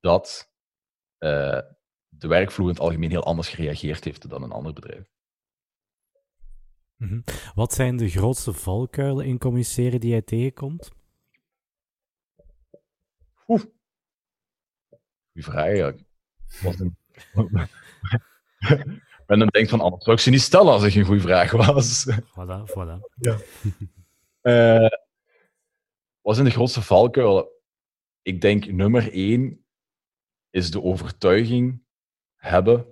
[0.00, 0.52] dat
[1.18, 1.60] uh,
[2.08, 5.17] de werkvloer in het algemeen heel anders gereageerd heeft dan een ander bedrijf.
[6.98, 7.20] Mhm.
[7.54, 10.90] Wat zijn de grootste valkuilen in communiceren die jij tegenkomt?
[13.46, 13.62] Oeh.
[15.32, 16.02] Goeie vraag eigenlijk.
[16.62, 16.96] Wat een...
[19.26, 21.50] Men dan denkt van, anders zou ik ze niet stellen als ik een goede vraag
[21.50, 22.06] was.
[22.06, 22.98] Voilà, voilà.
[23.14, 23.38] Ja.
[24.42, 24.90] uh,
[26.24, 27.48] wat zijn de grootste valkuilen?
[28.22, 29.64] Ik denk nummer één
[30.50, 31.82] is de overtuiging
[32.36, 32.86] hebben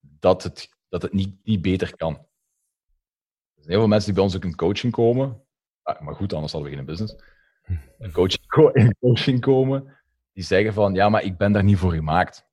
[0.00, 2.26] dat het, dat het niet, niet beter kan.
[3.66, 5.42] Heel veel mensen die bij ons ook in coaching komen.
[5.82, 7.16] Ah, maar goed, anders hadden we geen business.
[7.98, 9.96] In coaching, in coaching komen,
[10.32, 12.46] die zeggen van, ja, maar ik ben daar niet voor gemaakt.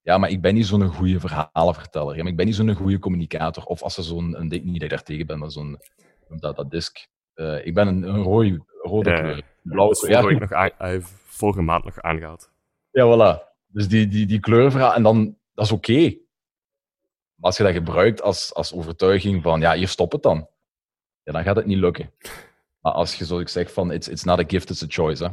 [0.00, 2.16] Ja, maar ik ben niet zo'n goede verhalenverteller.
[2.16, 3.64] Ja, maar ik ben niet zo'n goede communicator.
[3.64, 5.78] Of als er zo'n, een, niet dat ik daar tegen ben, maar zo'n,
[6.28, 7.06] dat, dat disc.
[7.34, 9.42] Uh, ik ben een, een rode, rode ja, kleur.
[9.62, 10.10] Blauwe kleur.
[10.10, 12.50] Ja, ik nog aan, vorige maand nog aangehaald.
[12.90, 13.52] Ja, voilà.
[13.66, 16.16] Dus die, die, die kleurenverhaal, en dan, dat is oké.
[17.44, 20.48] Als je dat gebruikt als, als overtuiging van, ja, hier stop het dan.
[21.22, 22.10] Ja, dan gaat het niet lukken.
[22.80, 25.24] Maar als je, zoals ik zeg, van, it's, it's not a gift, it's a choice.
[25.24, 25.30] Hè.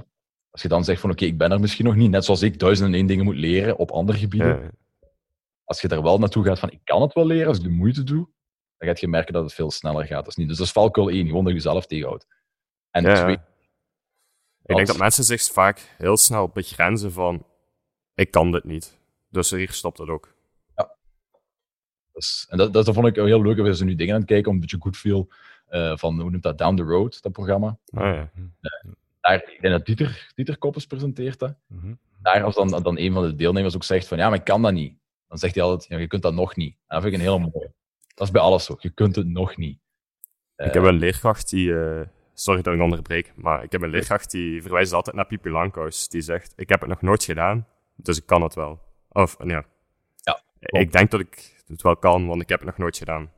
[0.50, 2.60] Als je dan zegt van, oké, ik ben er misschien nog niet, net zoals ik
[2.60, 4.72] duizend en één dingen moet leren op andere gebieden.
[5.64, 7.70] Als je er wel naartoe gaat van, ik kan het wel leren als ik de
[7.70, 8.30] moeite doe,
[8.78, 10.28] dan gaat je merken dat het veel sneller gaat.
[10.28, 10.48] Is niet.
[10.48, 12.28] Dus dat is valkuil één, gewoon dat je jezelf tegenhoudt.
[12.90, 13.38] En twee...
[14.66, 17.46] Ik denk dat mensen zich vaak heel snel begrenzen van
[18.14, 18.98] ik kan dit niet.
[19.30, 20.31] Dus hier stopt het ook.
[22.22, 23.58] Dus, en dat, dat, vond ik heel leuk.
[23.58, 25.30] We zijn nu dingen aan het kijken om een beetje goed viel
[25.72, 27.78] uh, van, hoe noemt dat, Down the Road, dat programma.
[27.86, 28.32] Oh, ja.
[28.36, 31.56] Uh, daar, ik denk dat Dieter, Dieter Koppes presenteert dat.
[31.68, 32.00] Mm -hmm.
[32.22, 34.62] Daar als dan, dan een van de deelnemers ook zegt van, ja, maar ik kan
[34.62, 34.98] dat niet.
[35.28, 36.74] Dan zegt hij altijd, ja, je kunt dat nog niet.
[36.74, 37.72] En dat vind ik een hele mooie.
[38.14, 38.76] Dat is bij alles zo.
[38.80, 39.80] Je kunt het nog niet.
[40.56, 41.74] ik heb een leerkracht die...
[42.34, 46.08] Sorry dat ik onderbreek, maar ik heb een leerkracht die verwijst altijd naar Pipi Langkous.
[46.08, 48.80] Die zegt, ik heb het nog nooit gedaan, dus ik kan het wel.
[49.10, 49.66] Of, ja.
[50.16, 53.32] ja ik denk dat ik het wel kan, want ik heb het nog nooit gedaan.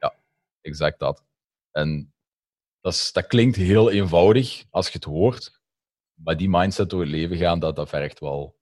[0.00, 0.14] Ja,
[0.60, 1.24] exact dat.
[1.70, 2.12] En
[2.80, 5.60] dat, is, dat klinkt heel eenvoudig als je het hoort.
[6.14, 8.56] Maar die mindset door het leven gaan, dat, dat vergt wel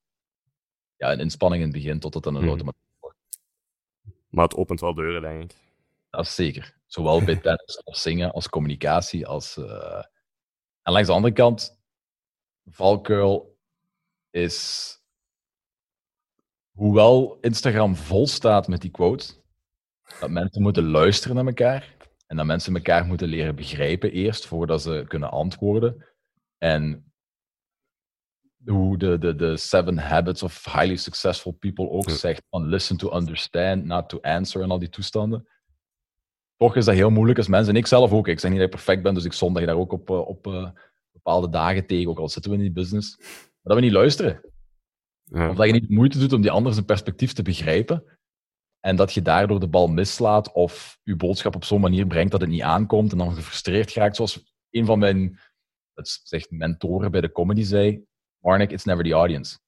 [0.97, 2.47] ja, een inspanning in het begin tot het een mm.
[2.47, 2.63] wordt.
[4.29, 5.57] Maar het opent wel deuren, denk ik.
[6.11, 6.77] Dat is zeker.
[6.87, 9.27] Zowel bij tennis als zingen, als communicatie.
[9.27, 10.05] Als, uh...
[10.83, 11.81] En langs de andere kant,
[12.67, 13.59] valkuil
[14.31, 14.97] is...
[16.73, 19.35] Hoewel Instagram vol staat met die quote,
[20.21, 24.83] dat mensen moeten luisteren naar elkaar en dat mensen elkaar moeten leren begrijpen eerst voordat
[24.83, 26.07] ze kunnen antwoorden.
[26.59, 27.13] En
[28.65, 33.17] hoe de, de, de Seven Habits of Highly Successful People ook zegt van listen to
[33.17, 35.49] understand, not to answer en al die toestanden.
[36.57, 37.75] Toch is dat heel moeilijk als mensen.
[37.75, 38.29] En ik zelf ook.
[38.29, 40.47] Ik zeg niet dat ik perfect ben, dus ik zondag daar ook op, eh, op
[40.47, 40.71] uh,
[41.13, 43.17] bepaalde dagen tegen, ook al zitten we in die business.
[43.19, 44.52] Maar dat we niet luisteren.
[45.33, 45.49] Ja.
[45.49, 48.19] Of dat je niet moeite doet om die ander zijn perspectief te begrijpen.
[48.81, 52.41] En dat je daardoor de bal mislaat of je boodschap op zo'n manier brengt dat
[52.41, 54.17] het niet aankomt en dan gefrustreerd raakt.
[54.17, 55.39] Zoals een van mijn
[56.23, 58.05] zegt mentoren bij de comedy zei,
[58.39, 59.59] Marnik, it's never the audience.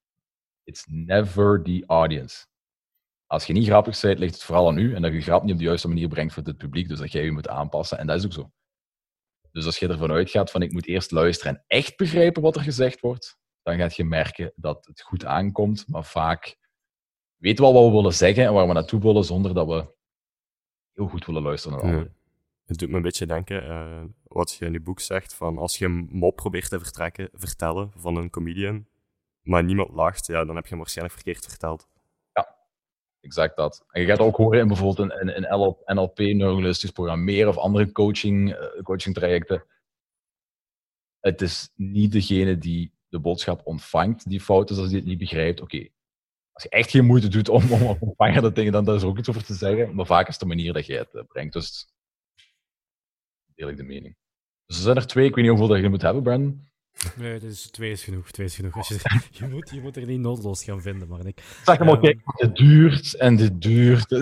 [0.64, 2.46] It's never the audience.
[3.26, 5.52] Als je niet grappig bent, ligt het vooral aan u en dat je grap niet
[5.52, 7.98] op de juiste manier brengt voor het publiek, dus dat jij je moet aanpassen.
[7.98, 8.52] En dat is ook zo.
[9.50, 12.62] Dus als je ervan uitgaat van ik moet eerst luisteren en echt begrijpen wat er
[12.62, 16.58] gezegd wordt, dan gaat je merken dat het goed aankomt, maar vaak
[17.36, 19.94] weten we al wat we willen zeggen en waar we naartoe willen zonder dat we
[20.92, 22.14] heel goed willen luisteren naar anderen.
[22.64, 25.78] Het doet me een beetje denken, uh, wat je in je boek zegt, van als
[25.78, 28.86] je een mop probeert te vertrekken, vertellen van een comedian,
[29.42, 31.88] maar niemand lacht, ja, dan heb je hem waarschijnlijk verkeerd verteld.
[32.32, 32.56] Ja,
[33.20, 33.84] exact dat.
[33.90, 37.92] En je gaat ook horen in bijvoorbeeld een, een, een NLP, neurologisch programmeren of andere
[37.92, 39.64] coaching, uh, coaching trajecten.
[41.20, 45.18] Het is niet degene die de boodschap ontvangt die fout is als die het niet
[45.18, 45.60] begrijpt.
[45.60, 45.88] Oké,
[46.52, 49.08] als je echt geen moeite doet om, om op ontvangen dat dingen, dan is er
[49.08, 49.94] ook iets over te zeggen.
[49.94, 51.52] Maar vaak is de manier dat je het eh, brengt.
[51.52, 51.86] Dus
[53.54, 54.16] deel ik de mening.
[54.66, 55.26] Dus er zijn er twee.
[55.26, 56.68] Ik weet niet hoeveel dat je moet hebben, Brandon.
[57.16, 58.30] Nee, dus twee is genoeg.
[58.30, 58.76] Twee is genoeg.
[58.76, 61.42] Als je, je, moet, je moet er niet noodloos gaan vinden, maar ik...
[61.64, 64.12] Zeg maar, um, het duurt en dit duurt.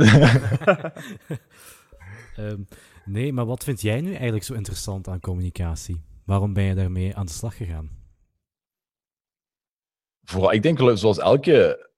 [2.36, 2.66] um,
[3.04, 6.00] nee, maar wat vind jij nu eigenlijk zo interessant aan communicatie?
[6.24, 8.01] Waarom ben je daarmee aan de slag gegaan?
[10.24, 11.90] Vooral, ik denk zoals elke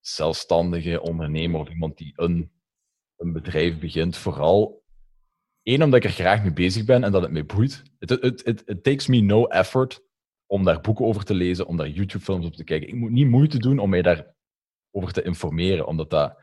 [0.00, 2.52] zelfstandige ondernemer of iemand die een,
[3.16, 4.80] een bedrijf begint, vooral
[5.62, 7.82] Eén, omdat ik er graag mee bezig ben en dat het mij boeit.
[7.98, 10.02] Het takes me no effort
[10.46, 12.88] om daar boeken over te lezen, om daar YouTube-films op te kijken.
[12.88, 16.38] Ik moet niet moeite doen om mij daarover te informeren, omdat dat,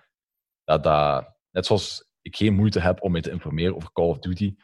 [0.64, 4.20] dat, dat, net zoals ik geen moeite heb om mij te informeren over Call of
[4.20, 4.56] Duty,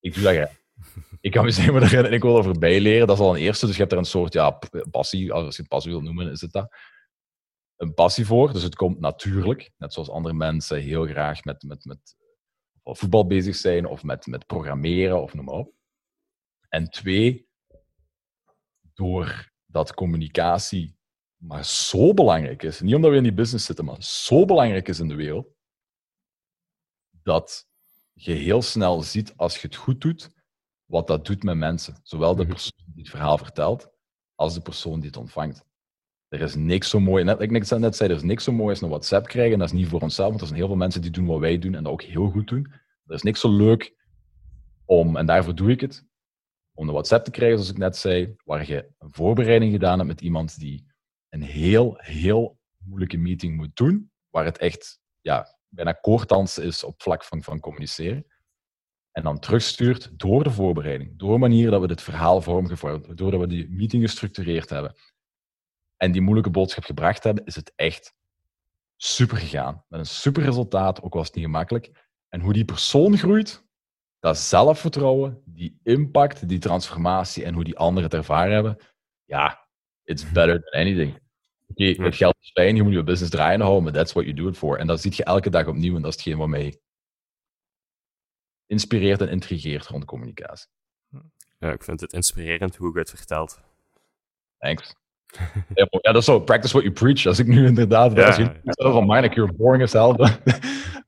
[0.00, 0.59] ik doe dat.
[1.20, 3.06] Ik kan me erin en ik wil erover bijleren.
[3.06, 4.58] Dat is al een eerste, dus je hebt er een soort ja,
[4.90, 6.76] passie, als je het passie wil noemen, is het dat.
[7.76, 11.84] Een passie voor, dus het komt natuurlijk, net zoals andere mensen heel graag met, met,
[11.84, 12.16] met
[12.82, 15.72] voetbal bezig zijn of met, met programmeren of noem maar op.
[16.68, 17.48] En twee,
[18.94, 20.98] doordat communicatie
[21.40, 25.00] maar zo belangrijk is, niet omdat we in die business zitten, maar zo belangrijk is
[25.00, 25.48] in de wereld,
[27.22, 27.68] dat
[28.12, 30.30] je heel snel ziet als je het goed doet,
[30.90, 31.94] wat dat doet met mensen.
[32.02, 32.50] Zowel de mhm.
[32.50, 33.90] persoon die het verhaal vertelt,
[34.34, 35.64] als de persoon die het ontvangt.
[36.28, 38.80] Er is niks zo mooi, net, ik net zei, er is niks zo mooi als
[38.80, 39.52] een WhatsApp krijgen.
[39.52, 41.38] En dat is niet voor onszelf, want er zijn heel veel mensen die doen wat
[41.38, 42.72] wij doen en dat ook heel goed doen.
[43.06, 43.94] Er is niks zo leuk
[44.84, 46.06] om, en daarvoor doe ik het,
[46.74, 50.08] om een WhatsApp te krijgen, zoals ik net zei, waar je een voorbereiding gedaan hebt
[50.08, 50.86] met iemand die
[51.28, 57.02] een heel, heel moeilijke meeting moet doen, waar het echt ja, bijna koortdansen is op
[57.02, 58.26] vlak van, van communiceren.
[59.12, 63.46] En dan terugstuurt door de voorbereiding, door manier dat we dit verhaal vormgevormd, doordat we
[63.46, 64.94] die meeting gestructureerd hebben
[65.96, 68.14] en die moeilijke boodschap gebracht hebben, is het echt
[68.96, 69.84] super gegaan.
[69.88, 72.08] Met een super resultaat, ook was het niet gemakkelijk.
[72.28, 73.66] En hoe die persoon groeit,
[74.18, 78.76] dat zelfvertrouwen, die impact, die transformatie en hoe die anderen het ervaren hebben,
[79.24, 79.68] ja,
[80.04, 81.14] it's better than anything.
[81.68, 84.24] Oké, okay, het geld is fijn, je moet je business draaien houden, maar that's what
[84.24, 84.78] you do it for.
[84.78, 86.80] En dat zie je elke dag opnieuw en dat is hetgeen mij
[88.70, 90.68] inspireert en intrigeert rond communicatie.
[91.58, 93.60] Ja, ik vind het inspirerend hoe je het vertelt.
[94.58, 94.94] Thanks.
[95.74, 97.26] ja, dat is zo, practice what you preach.
[97.26, 98.26] Als ik nu inderdaad, ja.
[98.26, 100.30] als je van mine, you're boring hell, dan,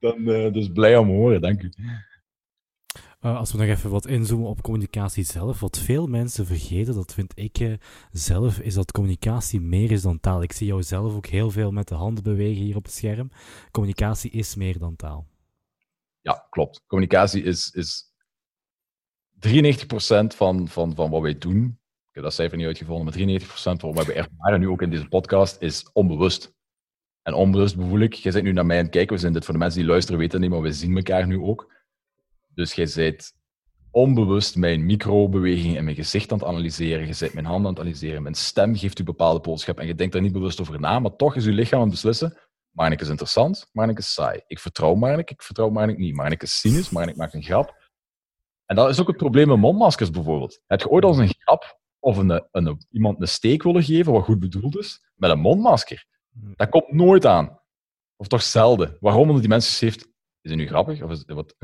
[0.01, 1.72] dan uh, dus blij om te horen, dank u.
[3.20, 7.14] Uh, als we nog even wat inzoomen op communicatie zelf, wat veel mensen vergeten, dat
[7.14, 7.75] vind ik uh,
[8.11, 10.42] zelf, is dat communicatie meer is dan taal.
[10.42, 13.31] Ik zie jou zelf ook heel veel met de handen bewegen hier op het scherm.
[13.70, 15.27] Communicatie is meer dan taal.
[16.23, 16.83] Ja, klopt.
[16.87, 18.13] Communicatie is, is
[19.47, 21.81] 93% van, van, van wat wij doen
[22.13, 24.91] ik heb dat cijfer niet uitgevonden, maar 93% van wat we ervaren nu ook in
[24.91, 26.55] deze podcast is onbewust.
[27.23, 29.45] En onbewust bevoel ik, jij zit nu naar mij aan het kijken, we zijn dit
[29.45, 31.73] voor de mensen die luisteren weten niet, maar we zien elkaar nu ook.
[32.55, 33.33] Dus jij bent
[33.91, 37.83] onbewust mijn microbeweging en mijn gezicht aan het analyseren, je bent mijn handen aan het
[37.83, 40.99] analyseren, mijn stem geeft u bepaalde boodschap en je denkt daar niet bewust over na,
[40.99, 42.39] maar toch is uw lichaam aan het beslissen,
[42.73, 44.41] Marnik is interessant, Marnik is saai.
[44.47, 46.15] Ik vertrouw Marnik, ik vertrouw Marnik niet.
[46.15, 47.91] Marnik is cynisch, Marnik maakt een grap.
[48.67, 50.61] En dat is ook het probleem met mondmaskers bijvoorbeeld.
[50.67, 54.25] Heb je ooit als een grap of een, een, iemand een steek willen geven, wat
[54.25, 56.07] goed bedoeld is, met een mondmasker?
[56.31, 57.61] Dat komt nooit aan.
[58.17, 58.97] Of toch zelden.
[59.01, 59.23] Waarom?
[59.23, 60.07] Omdat die mensen heeft,
[60.41, 61.03] is het nu grappig?
[61.03, 61.57] Of is het wat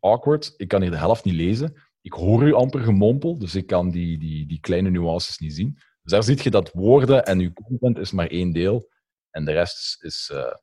[0.00, 0.54] awkward?
[0.56, 1.74] Ik kan hier de helft niet lezen.
[2.00, 5.72] Ik hoor u amper gemompel, dus ik kan die, die, die kleine nuances niet zien.
[5.74, 8.88] Dus daar zie je dat woorden en uw content is maar één deel.
[9.34, 10.54] En de rest is uh,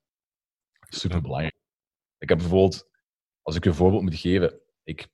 [0.88, 1.54] super belangrijk.
[2.18, 2.88] Ik heb bijvoorbeeld,
[3.42, 5.08] als ik je een voorbeeld moet geven, ik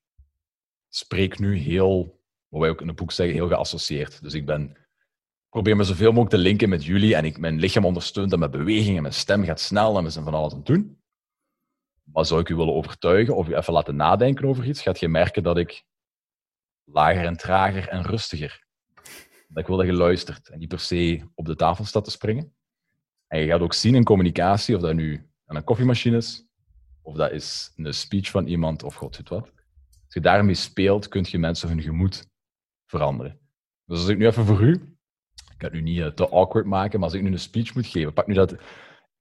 [0.89, 4.23] spreek nu heel, wat wij ook in het boek zeggen, heel geassocieerd.
[4.23, 4.77] Dus ik ben,
[5.49, 8.51] probeer me zoveel mogelijk te linken met jullie en ik, mijn lichaam ondersteunt en mijn
[8.51, 11.03] beweging en mijn stem gaat snel en we zijn van alles aan het doen.
[12.03, 15.09] Maar zou ik u willen overtuigen of u even laten nadenken over iets, gaat je
[15.09, 15.85] merken dat ik
[16.85, 18.67] lager en trager en rustiger.
[19.49, 22.11] Dat ik wil dat je luistert en niet per se op de tafel staat te
[22.11, 22.58] springen.
[23.29, 26.47] En je gaat ook zien in communicatie, of dat nu aan een koffiemachine is,
[27.03, 29.53] of dat is een speech van iemand, of god weet wat.
[30.05, 32.27] Als je daarmee speelt, kun je mensen hun gemoed
[32.87, 33.39] veranderen.
[33.85, 34.73] Dus als ik nu even voor u,
[35.35, 37.75] ik ga het nu niet eh, te awkward maken, maar als ik nu een speech
[37.75, 38.53] moet geven, pak nu dat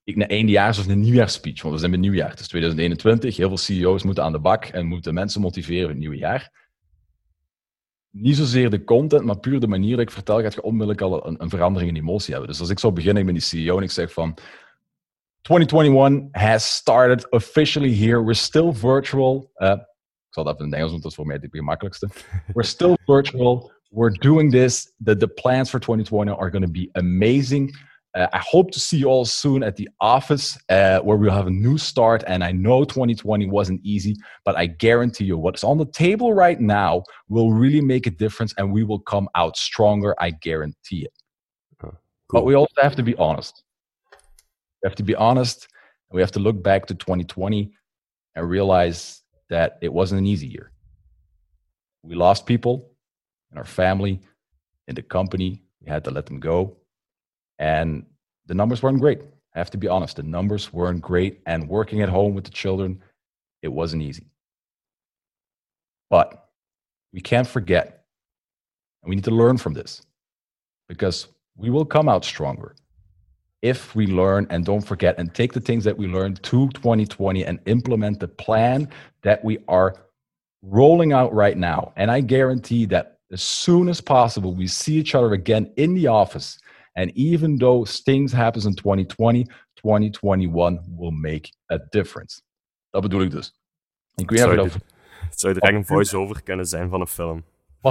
[0.04, 3.48] ik een eindejaars- of een nieuwjaarspeech, want we zijn bij nieuwjaar, het is 2021, heel
[3.48, 6.67] veel CEO's moeten aan de bak en moeten mensen motiveren voor het nieuwe jaar
[8.22, 11.28] niet zozeer de content, maar puur de manier dat ik vertel, gaat je onmiddellijk al
[11.28, 12.52] een, een, verandering in emotie hebben.
[12.52, 14.38] Dus als ik zou beginnen, ik ben die CEO en ik zeg van
[15.42, 18.24] 2021 has started officially here.
[18.24, 19.52] We're still virtual.
[19.58, 19.72] Uh,
[20.28, 22.10] ik zal dat even in het Engels doen, dat is voor mij het gemakkelijkste.
[22.54, 23.72] We're still virtual.
[23.90, 24.94] We're doing this.
[25.04, 27.78] The, the plans for 2020 are going to be amazing.
[28.18, 31.46] Uh, I hope to see you all soon at the office uh, where we'll have
[31.46, 32.24] a new start.
[32.26, 36.60] And I know 2020 wasn't easy, but I guarantee you what's on the table right
[36.60, 40.16] now will really make a difference and we will come out stronger.
[40.20, 41.14] I guarantee it.
[41.80, 41.96] cool.
[42.32, 43.62] But we also have to be honest.
[44.82, 45.68] We have to be honest.
[46.12, 47.72] We have to look back to 2020
[48.36, 50.72] and realize that it wasn't an easy year.
[52.02, 52.90] We lost people
[53.52, 54.22] in our family,
[54.88, 55.62] in the company.
[55.82, 56.78] We had to let them go
[57.60, 58.06] and
[58.46, 59.22] the numbers weren't great.
[59.56, 61.42] I have to be honest, the numbers weren't great.
[61.46, 63.02] And working at home with the children,
[63.62, 64.28] it wasn't easy.
[66.10, 66.50] But
[67.12, 68.06] we can't forget,
[69.02, 70.02] and we need to learn from this
[70.88, 72.76] because we will come out stronger
[73.62, 77.44] if we learn and don't forget and take the things that we learned to 2020
[77.44, 78.88] and implement the plan
[79.24, 79.96] that we are
[80.62, 81.92] rolling out right now.
[81.96, 86.08] And I guarantee that as soon as possible, we see each other again in the
[86.08, 86.60] office
[86.98, 92.42] And even though things happen in 2020, 2021 will make a difference.
[92.90, 93.54] Dat bedoel ik dus.
[94.16, 94.70] Ik weet zou,
[95.30, 97.44] het zou er een voice-over kunnen zijn van een film.
[97.78, 97.82] Voilà.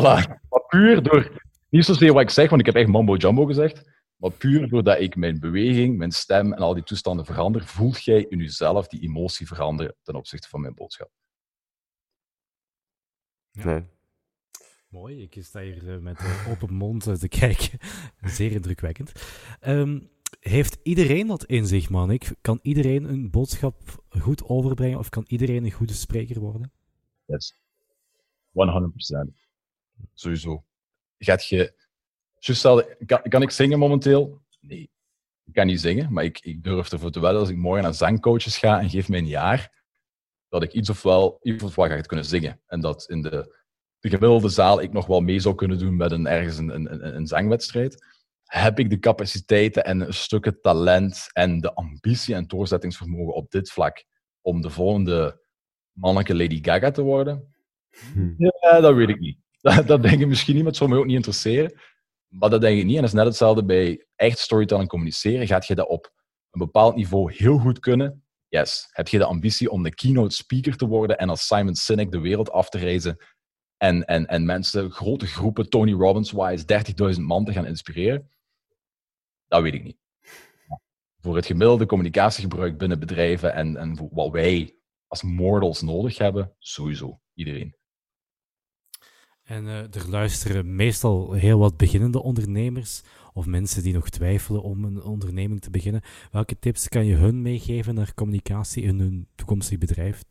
[0.48, 3.90] Maar puur door, niet zozeer wat ik zeg, want ik heb echt mambo jumbo gezegd,
[4.16, 8.26] maar puur doordat ik mijn beweging, mijn stem en al die toestanden verander, voelt jij
[8.28, 11.10] in jezelf die emotie veranderen ten opzichte van mijn boodschap.
[13.52, 13.84] Nee.
[14.96, 17.78] Mooi, ik sta hier eh, met uh, open mond eh, te kijken.
[18.20, 19.12] Zeer indrukwekkend.
[19.66, 22.34] Um, heeft iedereen dat in zich, Manik?
[22.40, 26.72] Kan iedereen een boodschap goed overbrengen of kan iedereen een goede spreker worden?
[27.24, 27.54] Yes.
[28.52, 29.32] 100%.
[30.14, 30.64] Sowieso.
[31.18, 31.74] Gaat je...
[33.06, 34.40] Kan, kan ik zingen momenteel?
[34.60, 34.90] Nee.
[35.44, 37.94] Ik kan niet zingen, maar ik, ik durf ervoor te wedden als ik morgen naar
[37.94, 39.84] zangcoaches ga en geef mij een jaar,
[40.48, 42.60] dat ik iets of wel, iets of wel ga kunnen zingen.
[42.66, 43.64] En dat in de
[44.10, 47.16] de gemiddelde zaal ik nog wel mee zou kunnen doen met een, ergens een, een,
[47.16, 48.04] een zangwedstrijd,
[48.44, 54.04] heb ik de capaciteiten en stukken talent en de ambitie en doorzettingsvermogen op dit vlak
[54.40, 55.42] om de volgende
[55.92, 57.54] mannelijke Lady Gaga te worden?
[58.12, 58.34] Hm.
[58.36, 59.38] Ja, dat weet ik niet.
[59.66, 61.80] Dat, dat denk ik misschien niet, maar het zou me ook niet interesseren.
[62.28, 62.94] Maar dat denk ik niet.
[62.94, 65.46] En dat is net hetzelfde bij echt storytelling communiceren.
[65.46, 66.12] Gaat je dat op
[66.50, 68.24] een bepaald niveau heel goed kunnen?
[68.48, 68.88] Yes.
[68.90, 72.20] Heb je de ambitie om de keynote speaker te worden en als Simon Sinek de
[72.20, 73.16] wereld af te reizen?
[73.76, 78.30] En, en, en mensen, grote groepen, Tony Robbins-wise, 30.000 man te gaan inspireren?
[79.48, 79.98] Dat weet ik niet.
[81.20, 87.20] Voor het gemiddelde communicatiegebruik binnen bedrijven en, en wat wij als mortals nodig hebben, sowieso
[87.34, 87.76] iedereen.
[89.42, 93.02] En uh, er luisteren meestal heel wat beginnende ondernemers
[93.32, 96.02] of mensen die nog twijfelen om een onderneming te beginnen.
[96.30, 100.24] Welke tips kan je hun meegeven naar communicatie in hun toekomstig bedrijf?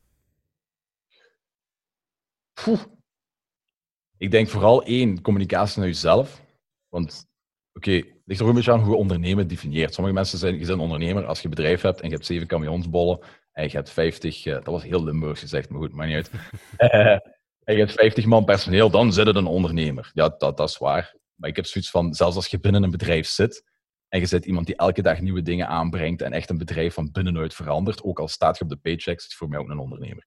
[4.17, 6.41] Ik denk vooral één, communicatie naar jezelf.
[6.89, 7.27] Want,
[7.73, 9.93] oké, okay, het ligt er ook een beetje aan hoe je ondernemen definieert.
[9.93, 12.47] Sommige mensen zijn, je bent ondernemer als je een bedrijf hebt en je hebt zeven
[12.47, 13.19] camionsbollen
[13.51, 16.31] en je hebt 50, uh, dat was heel Limburgs gezegd, maar goed, maar niet uit.
[16.77, 17.05] uh,
[17.67, 20.11] en je hebt 50 man personeel, dan zit het een ondernemer.
[20.13, 21.15] Ja, dat, dat is waar.
[21.35, 23.63] Maar ik heb zoiets van, zelfs als je binnen een bedrijf zit
[24.07, 27.11] En je zet iemand die elke dag nieuwe dingen aanbrengt en echt een bedrijf van
[27.11, 28.03] binnenuit verandert.
[28.03, 30.25] Ook al staat je op de paychecks, is voor mij ook een ondernemer.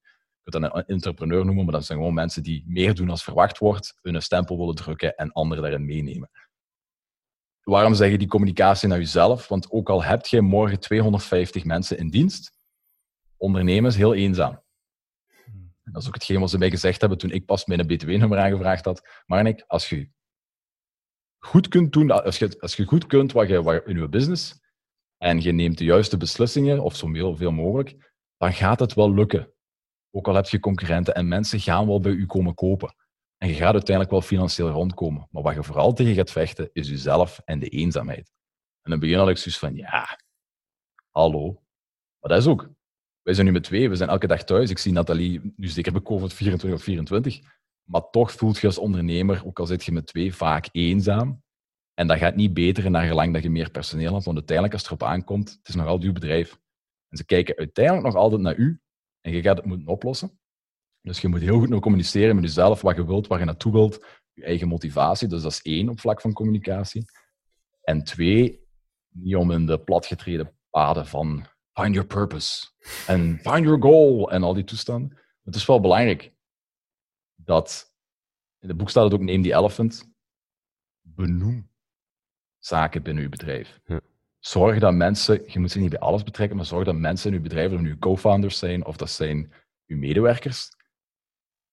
[0.51, 3.99] Dat een entrepreneur noemen, maar dat zijn gewoon mensen die meer doen als verwacht wordt,
[4.03, 6.31] hun stempel willen drukken en anderen daarin meenemen.
[7.63, 9.49] Waarom zeg je die communicatie naar jezelf?
[9.49, 12.59] Want ook al heb je morgen 250 mensen in dienst,
[13.37, 14.63] ondernemen is heel eenzaam.
[15.85, 18.39] En dat is ook hetgeen wat ze mij gezegd hebben toen ik pas mijn BTW-nummer
[18.39, 19.23] aangevraagd had.
[19.27, 20.11] Marnik, als je
[21.39, 24.61] goed kunt doen, als je, als je goed kunt wat je, wat in je business
[25.17, 29.53] en je neemt de juiste beslissingen, of zo veel mogelijk, dan gaat het wel lukken.
[30.19, 32.95] Ook al heb je concurrenten en mensen gaan wel bij u komen kopen.
[33.37, 35.29] En je gaat uiteindelijk wel financieel rondkomen.
[35.31, 38.33] Maar wat je vooral tegen gaat vechten, is jezelf en de eenzaamheid.
[38.83, 40.19] En dan begin ik zoiets van, ja,
[41.11, 41.63] hallo.
[42.21, 42.71] Maar dat is ook.
[43.23, 44.71] Wij zijn nu met twee, we zijn elke dag thuis.
[44.71, 47.41] Ik zie Nathalie nu zeker bij COVID 24 of 24.
[47.85, 51.43] Maar toch voelt je als ondernemer, ook al zit je met twee, vaak eenzaam.
[51.95, 54.25] En dat gaat niet beter naar gelang dat je meer personeel hebt.
[54.25, 56.59] Want uiteindelijk, als het erop aankomt, het is nog altijd uw bedrijf.
[57.09, 58.81] En ze kijken uiteindelijk nog altijd naar u.
[59.21, 60.41] En je gaat het moeten oplossen.
[61.01, 63.73] Dus je moet heel goed nog communiceren met jezelf, wat je wilt, waar je naartoe
[63.73, 64.07] wilt.
[64.33, 65.29] Je eigen motivatie.
[65.29, 67.05] Dus dat is één op vlak van communicatie.
[67.83, 68.67] En twee,
[69.09, 72.67] niet om in de platgetreden paden van find your purpose.
[73.07, 74.31] En find your goal.
[74.31, 75.19] En al die toestanden.
[75.43, 76.33] Het is wel belangrijk
[77.35, 77.95] dat,
[78.59, 80.13] in het boek staat het ook, neem die elephant,
[81.01, 81.71] benoem
[82.59, 83.81] zaken binnen uw bedrijf.
[83.85, 84.01] Ja.
[84.39, 87.37] Zorg dat mensen, je moet ze niet bij alles betrekken, maar zorg dat mensen in
[87.37, 89.53] uw bedrijf, of nu co-founders zijn, of dat zijn
[89.87, 90.69] uw medewerkers,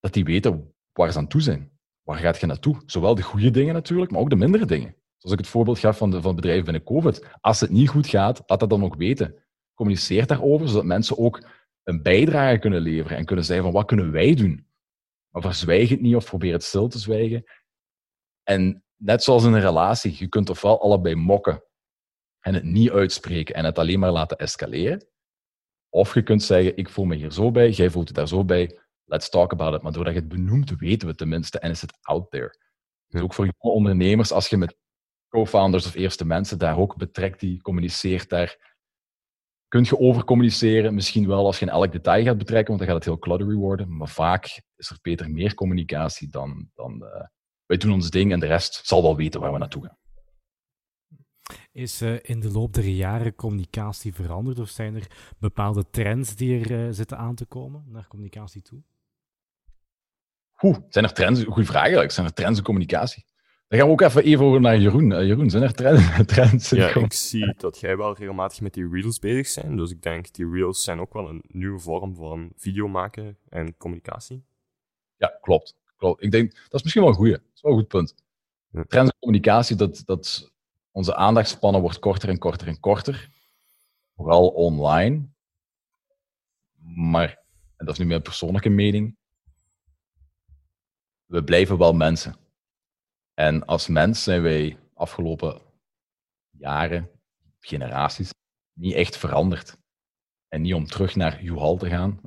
[0.00, 1.70] dat die weten waar ze aan toe zijn.
[2.02, 2.82] Waar gaat je naartoe?
[2.86, 4.96] Zowel de goede dingen natuurlijk, maar ook de mindere dingen.
[5.16, 7.26] Zoals ik het voorbeeld gaf van, de, van bedrijf binnen COVID.
[7.40, 9.34] Als het niet goed gaat, laat dat dan ook weten.
[9.74, 11.46] Communiceer daarover, zodat mensen ook
[11.82, 14.66] een bijdrage kunnen leveren en kunnen zeggen van wat kunnen wij doen?
[15.28, 17.44] Maar verzwijg het niet of probeer het stil te zwijgen.
[18.42, 21.62] En net zoals in een relatie, je kunt ofwel allebei mokken
[22.46, 25.06] en het niet uitspreken en het alleen maar laten escaleren.
[25.88, 28.44] Of je kunt zeggen, ik voel me hier zo bij, jij voelt je daar zo
[28.44, 29.82] bij, let's talk about it.
[29.82, 32.58] Maar doordat je het benoemt, weten we tenminste en is het out there.
[33.06, 34.76] Dus ook voor jonge ondernemers, als je met
[35.28, 38.74] co-founders of eerste mensen daar ook betrekt, die communiceert daar,
[39.68, 40.94] kun je overcommuniceren.
[40.94, 43.54] Misschien wel als je in elk detail gaat betrekken, want dan gaat het heel cluttery
[43.54, 43.96] worden.
[43.96, 47.26] Maar vaak is er beter meer communicatie dan, dan uh,
[47.66, 49.98] wij doen ons ding en de rest zal wel weten waar we naartoe gaan.
[51.72, 56.60] Is uh, in de loop der jaren communicatie veranderd of zijn er bepaalde trends die
[56.60, 58.82] er uh, zitten aan te komen naar communicatie toe?
[60.62, 61.44] Oeh, zijn er trends?
[61.44, 62.10] Goeie vraag eigenlijk.
[62.10, 63.24] Zijn er trends in communicatie?
[63.68, 65.10] Dan gaan we ook even, even over naar Jeroen.
[65.10, 66.02] Uh, Jeroen, zijn er trends?
[66.34, 69.78] trends ja, ik zie dat jij wel regelmatig met die reels bezig bent.
[69.78, 73.76] Dus ik denk, die reels zijn ook wel een nieuwe vorm van video maken en
[73.76, 74.44] communicatie.
[75.16, 75.76] Ja, klopt.
[75.96, 76.22] klopt.
[76.22, 77.32] Ik denk, dat is misschien wel een goeie.
[77.32, 78.14] Dat is wel een goed punt.
[78.70, 80.52] Trends in communicatie, dat, dat
[80.96, 83.30] onze aandachtspannen wordt korter en korter en korter.
[84.14, 85.28] Vooral online.
[86.94, 87.28] Maar,
[87.76, 89.16] en dat is nu mijn persoonlijke mening,
[91.24, 92.36] we blijven wel mensen.
[93.34, 95.62] En als mens zijn wij afgelopen
[96.50, 97.10] jaren,
[97.60, 98.30] generaties,
[98.72, 99.78] niet echt veranderd.
[100.48, 102.20] En niet om terug naar Juhal te gaan.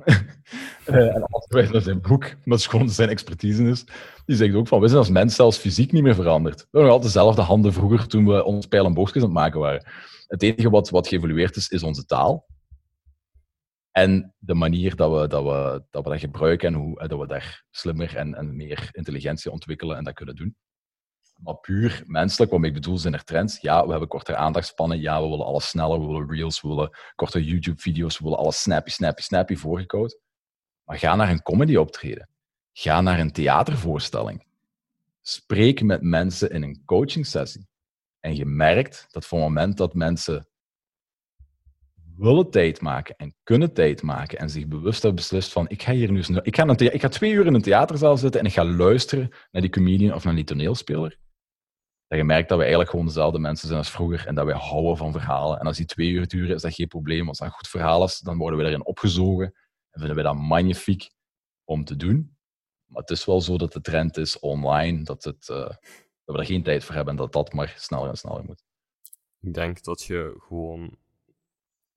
[0.86, 3.84] uh, en als wij naar zijn boek, is gewoon zijn expertise is,
[4.24, 6.56] die zegt ook van, we zijn als mens zelfs fysiek niet meer veranderd.
[6.56, 9.38] We hebben nog altijd dezelfde handen vroeger toen we ons pijl en boogjes aan het
[9.38, 9.86] maken waren.
[10.26, 12.46] Het enige wat, wat geëvolueerd is, is onze taal.
[13.90, 17.64] En de manier dat we dat, we, dat, we gebruiken en hoe dat we daar
[17.70, 20.56] slimmer en, en meer intelligentie ontwikkelen en dat kunnen doen.
[21.42, 23.60] Maar puur menselijk, wat ik bedoel, zijn er trends.
[23.60, 25.00] Ja, we hebben kortere aandachtspannen.
[25.00, 26.00] Ja, we willen alles sneller.
[26.00, 28.18] We willen reels, we willen korte YouTube-video's.
[28.18, 30.18] We willen alles snappy, snappy, snappy voorgekoud.
[30.84, 32.28] Maar ga naar een comedy optreden.
[32.72, 34.46] Ga naar een theatervoorstelling.
[35.22, 37.68] Spreek met mensen in een coaching sessie.
[38.20, 40.48] En je merkt dat voor het moment dat mensen
[42.16, 45.92] willen tijd maken en kunnen tijd maken en zich bewust hebben beslist van ik ga
[45.92, 48.64] hier nu ik ga, ik ga twee uur in een theaterzaal zitten en ik ga
[48.64, 51.18] luisteren naar die comedian of naar die toneelspeler
[52.10, 54.54] dat je merkt dat we eigenlijk gewoon dezelfde mensen zijn als vroeger en dat wij
[54.54, 55.58] houden van verhalen.
[55.58, 57.28] En als die twee uur duren, is dat geen probleem.
[57.28, 59.44] Als dat een goed verhaal is, dan worden we erin opgezogen
[59.90, 61.10] en vinden we dat magnifiek
[61.64, 62.36] om te doen.
[62.86, 65.78] Maar het is wel zo dat de trend is online, dat, het, uh, dat
[66.24, 68.64] we er geen tijd voor hebben en dat dat maar sneller en sneller moet.
[69.40, 70.96] Ik denk dat je gewoon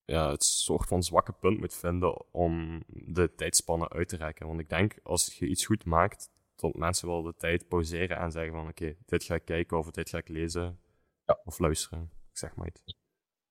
[0.05, 4.47] ja, het soort van zwakke punt moet vinden om de tijdspannen uit te rekken.
[4.47, 6.30] Want ik denk, als je iets goed maakt,
[6.64, 9.91] tot mensen wel de tijd pauzeren en zeggen van oké, dit ga ik kijken of
[9.91, 10.80] dit ga ik lezen
[11.26, 11.39] ja.
[11.43, 12.11] of luisteren.
[12.32, 12.97] Ik zeg maar iets.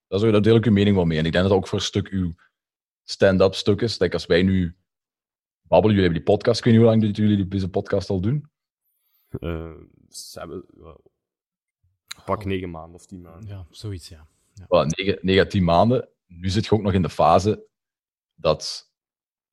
[0.07, 1.19] Dat is, daar deel ik uw mening wel mee.
[1.19, 2.35] En ik denk dat ook voor een stuk uw
[3.03, 3.99] stand-up stuk is.
[3.99, 4.77] Denk als wij nu
[5.63, 8.51] babbelen, jullie hebben die podcast, kun je hoe lang jullie deze podcast al doen?
[9.41, 9.75] Uh,
[10.09, 10.65] ze hebben,
[12.25, 13.49] Pak negen maanden of tien maanden.
[13.49, 14.27] Ja, zoiets, ja.
[14.55, 14.67] ja.
[14.69, 16.09] Well, negen, negen à tien maanden.
[16.27, 17.67] Nu zit je ook nog in de fase
[18.35, 18.93] dat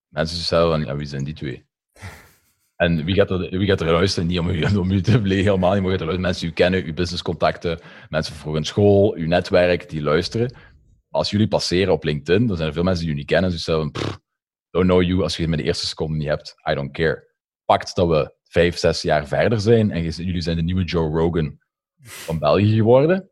[0.07, 1.68] mensen zeggen van, ja, wie zijn die twee?
[2.80, 4.27] En wie gaat er, wie gaat er luisteren?
[4.27, 5.82] Niet om u, om u te belegen, helemaal niet.
[5.82, 6.21] Maar gaat er luisteren.
[6.21, 10.55] Mensen die u kennen, uw businesscontacten, mensen voor een school, uw netwerk, die luisteren.
[11.09, 13.51] Als jullie passeren op LinkedIn, dan zijn er veel mensen die jullie niet kennen.
[13.51, 14.21] Dus ze zeggen,
[14.69, 16.55] don't know you als je het met de eerste seconde niet hebt.
[16.71, 17.27] I don't care.
[17.65, 21.57] Pakt dat we vijf, zes jaar verder zijn en jullie zijn de nieuwe Joe Rogan
[22.01, 23.30] van België geworden.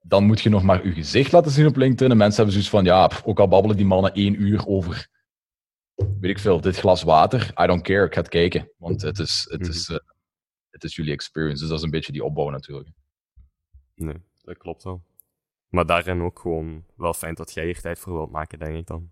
[0.00, 2.10] Dan moet je nog maar je gezicht laten zien op LinkedIn.
[2.10, 5.08] En mensen hebben zoiets van, ja, ook al babbelen die mannen één uur over
[5.94, 8.70] weet ik veel, dit glas water, I don't care, ik ga het kijken.
[8.76, 9.98] Want het is, het is, uh,
[10.70, 11.60] het is jullie experience.
[11.60, 12.88] Dus dat is een beetje die opbouw natuurlijk.
[13.94, 15.02] Nee, dat klopt wel.
[15.68, 18.86] Maar daarin ook gewoon wel fijn dat jij hier tijd voor wilt maken, denk ik
[18.86, 19.10] dan.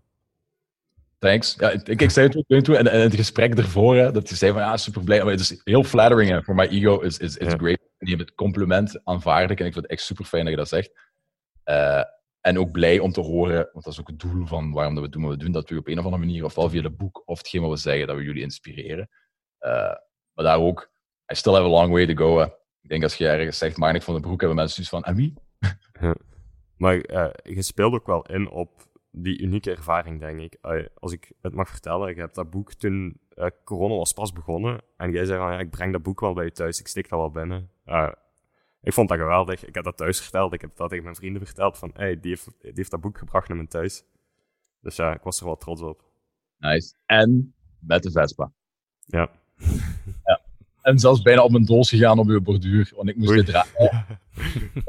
[1.19, 1.55] Thanks.
[1.57, 4.35] Ja, ik, ik zei het ook toe en, en het gesprek ervoor, hè, dat je
[4.35, 5.23] zei van ja, super blij.
[5.23, 7.57] Maar het is heel flattering voor mijn ego, is, is, is ja.
[7.57, 7.79] great.
[7.97, 10.51] En je hebt het compliment aanvaard ik en ik vind het echt super fijn dat
[10.51, 10.91] je dat zegt.
[11.65, 12.03] Uh,
[12.43, 15.03] en ook blij om te horen, want dat is ook het doel van waarom dat
[15.03, 16.97] we doen wat we doen, dat we op een of andere manier, ofwel via het
[16.97, 19.09] boek of hetgeen wat we zeggen, dat we jullie inspireren.
[19.59, 19.71] Uh,
[20.33, 20.91] maar daar ook,
[21.31, 22.41] I still have a long way to go.
[22.81, 25.15] Ik denk als je ergens zegt, Marnik van de Broek, hebben mensen zoiets van, en
[25.15, 25.33] wie?
[26.77, 30.57] Maar uh, je speelt ook wel in op die unieke ervaring, denk ik.
[30.99, 33.19] als ik het mag vertellen, ik heb dat boek toen
[33.63, 34.81] corona was pas begonnen.
[34.97, 37.09] En jij zei van, ja, ik breng dat boek wel bij je thuis, ik stik
[37.09, 37.69] dat wel binnen.
[38.83, 39.65] Ik vond dat geweldig.
[39.65, 40.53] Ik heb dat thuis verteld.
[40.53, 41.77] Ik heb dat tegen mijn vrienden verteld.
[41.77, 44.03] Van, hey, die heeft, die heeft dat boek gebracht naar mijn thuis.
[44.81, 46.03] Dus ja, ik was er wel trots op.
[46.57, 46.93] Nice.
[47.05, 48.51] En met de Vespa.
[49.05, 49.29] Ja.
[50.25, 50.41] ja.
[50.81, 52.91] En zelfs bijna op mijn doos gegaan op uw borduur.
[52.95, 53.71] Want ik moest dit draaien.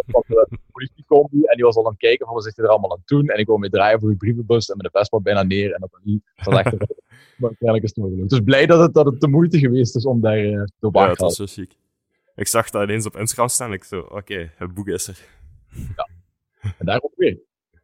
[0.07, 1.43] dat was een politiecombi.
[1.43, 3.29] En die was al aan het kijken van wat zit hij er allemaal aan doen.
[3.29, 4.69] En ik wou mee draaien voor uw brievenbus.
[4.69, 5.73] En met de Vespa bijna neer.
[5.73, 6.23] En dat was niet.
[6.35, 6.79] Dat echt
[7.37, 10.21] maar uiteindelijk is het Dus blij dat het, dat het de moeite geweest is om
[10.21, 11.01] daar uh, te wachten.
[11.01, 11.77] Ja, dat was zo chic.
[12.35, 15.19] Ik zag dat ineens op Instagram staan ik zo, oké, het boek is er.
[15.97, 16.09] Ja.
[16.79, 17.39] En daar ook weer,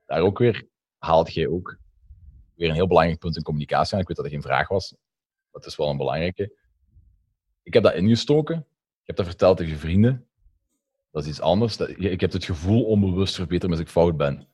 [0.06, 1.78] daar ook weer haalt jij ook
[2.54, 4.00] weer een heel belangrijk punt in communicatie aan.
[4.00, 4.94] Ik weet dat het geen vraag was,
[5.52, 6.58] het is wel een belangrijke.
[7.62, 8.58] Ik heb dat ingestoken.
[9.00, 10.28] Ik heb dat verteld tegen vrienden.
[11.10, 11.76] Dat is iets anders.
[11.76, 14.49] Ik heb het gevoel onbewust verbeterd als ik fout ben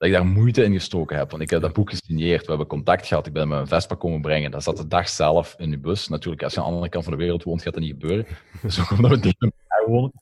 [0.00, 1.30] dat ik daar moeite in gestoken heb.
[1.30, 4.20] Want ik heb dat boek gesigneerd, we hebben contact gehad, ik ben mijn Vespa komen
[4.20, 4.50] brengen.
[4.50, 6.08] Dat zat de dag zelf in de bus.
[6.08, 8.26] Natuurlijk, als je aan de andere kant van de wereld woont, gaat dat niet gebeuren.
[8.62, 10.12] Dus ook omdat we dicht bij elkaar wonen.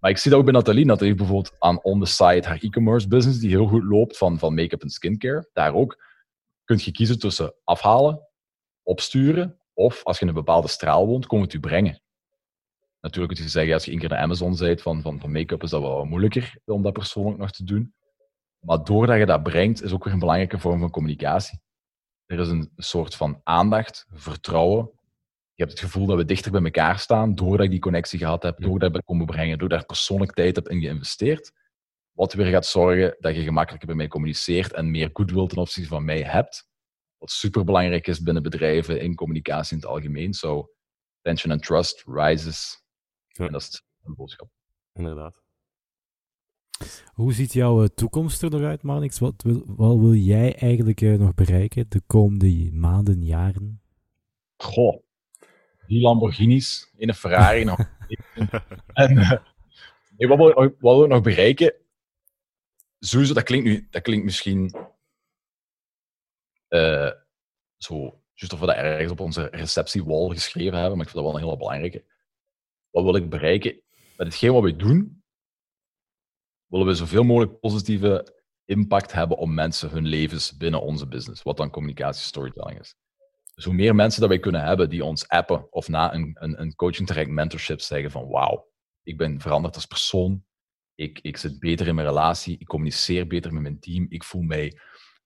[0.00, 0.84] Maar ik zie dat ook bij Nathalie.
[0.84, 4.38] Nathalie heeft bijvoorbeeld aan on the side haar e-commerce business, die heel goed loopt van,
[4.38, 5.48] van make-up en skincare.
[5.52, 6.04] Daar ook
[6.64, 8.20] kun je kiezen tussen afhalen,
[8.82, 12.02] opsturen, of als je in een bepaalde straal woont, komen we het u brengen.
[13.00, 15.62] Natuurlijk kun je zeggen, als je één keer naar Amazon bent van, van, van make-up,
[15.62, 17.94] is dat wel moeilijker om dat persoonlijk nog te doen.
[18.66, 21.60] Maar doordat je dat brengt, is ook weer een belangrijke vorm van communicatie.
[22.24, 24.90] Er is een soort van aandacht, vertrouwen.
[25.54, 28.42] Je hebt het gevoel dat we dichter bij elkaar staan, doordat ik die connectie gehad
[28.42, 31.52] heb, doordat ik dat kon brengen, doordat ik persoonlijk tijd heb in geïnvesteerd.
[32.12, 35.88] Wat weer gaat zorgen dat je gemakkelijker bij mij communiceert en meer goodwill ten opzichte
[35.88, 36.68] van mij hebt.
[37.18, 40.34] Wat super belangrijk is binnen bedrijven in communicatie in het algemeen.
[40.34, 40.70] So,
[41.18, 42.84] attention and trust rises.
[43.26, 43.46] Ja.
[43.46, 44.48] En dat is een boodschap.
[44.92, 45.45] Inderdaad.
[47.14, 49.18] Hoe ziet jouw eh, toekomst er nog uit, Marnix?
[49.18, 53.80] Wat wil, wat wil jij eigenlijk uh, nog bereiken de komende maanden, jaren?
[54.56, 55.02] Goh,
[55.86, 57.78] die Lamborghinis in een Ferrari nog.
[58.92, 59.32] en uh,
[60.16, 61.74] nee, wat, wil, wat wil ik nog bereiken?
[62.98, 64.74] Sowieso, dat klinkt, nu, dat klinkt misschien
[66.68, 67.10] uh,
[67.76, 71.32] zo, juist of we dat ergens op onze receptiewall geschreven hebben, maar ik vind dat
[71.32, 72.04] wel een hele belangrijke.
[72.90, 73.80] Wat wil ik bereiken?
[74.16, 75.22] Met hetgeen wat we doen,
[76.66, 81.56] willen we zoveel mogelijk positieve impact hebben op mensen hun levens binnen onze business, wat
[81.56, 82.94] dan communicatie storytelling is.
[83.54, 86.60] Dus hoe meer mensen dat wij kunnen hebben die ons appen of na een, een,
[86.60, 88.68] een coaching traject mentorship zeggen van wauw,
[89.02, 90.44] ik ben veranderd als persoon,
[90.94, 94.42] ik, ik zit beter in mijn relatie, ik communiceer beter met mijn team, ik voel
[94.42, 94.78] mij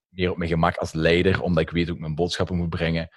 [0.08, 3.08] meer op mijn gemak als leider, omdat ik weet hoe ik mijn boodschappen moet brengen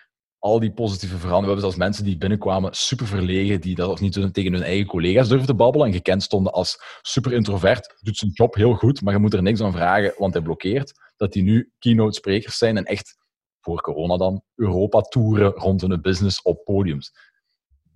[0.43, 1.55] al die positieve veranderingen.
[1.55, 5.27] We hebben zelfs mensen die binnenkwamen, super verlegen, die dat niet tegen hun eigen collega's
[5.27, 7.97] durfden te babbelen en gekend stonden als super introvert.
[8.01, 10.93] Doet zijn job heel goed, maar je moet er niks aan vragen, want hij blokkeert.
[11.17, 13.17] Dat die nu keynote sprekers zijn en echt,
[13.59, 17.11] voor corona dan, Europa toeren rond hun business op podiums.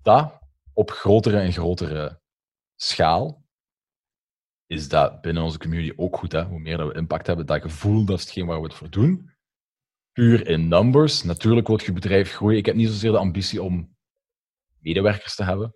[0.02, 0.38] Dat
[0.72, 2.20] op grotere en grotere
[2.76, 3.46] schaal
[4.66, 6.32] is dat binnen onze community ook goed.
[6.32, 6.44] Hè?
[6.44, 8.90] Hoe meer dat we impact hebben, dat gevoel, dat is hetgeen waar we het voor
[8.90, 9.36] doen
[10.18, 11.22] puur in numbers.
[11.22, 12.58] Natuurlijk wil je bedrijf groeien.
[12.58, 13.96] Ik heb niet zozeer de ambitie om
[14.78, 15.74] medewerkers te hebben.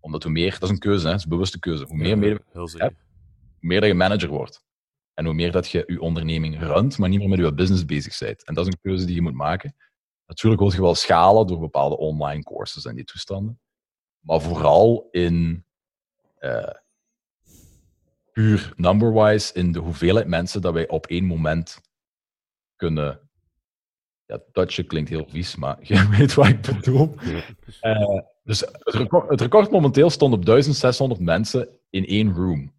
[0.00, 1.10] Omdat hoe meer, dat is een keuze, hè?
[1.10, 1.84] dat is een bewuste keuze.
[1.84, 3.04] Hoe meer medewerkers je hebt,
[3.60, 4.64] hoe meer dat je manager wordt.
[5.14, 8.18] En hoe meer dat je je onderneming runt, maar niet meer met je business bezig
[8.18, 8.44] bent.
[8.44, 9.76] En dat is een keuze die je moet maken.
[10.26, 13.60] Natuurlijk wil je wel schalen door bepaalde online courses en die toestanden.
[14.20, 15.66] Maar vooral in
[16.40, 16.70] uh,
[18.32, 21.80] puur number-wise in de hoeveelheid mensen dat wij op één moment
[22.76, 23.20] kunnen.
[24.26, 27.14] Ja, touchen klinkt heel vies, maar je weet wat ik bedoel.
[27.82, 32.72] Uh, dus het record, het record, momenteel stond op 1600 mensen in één room.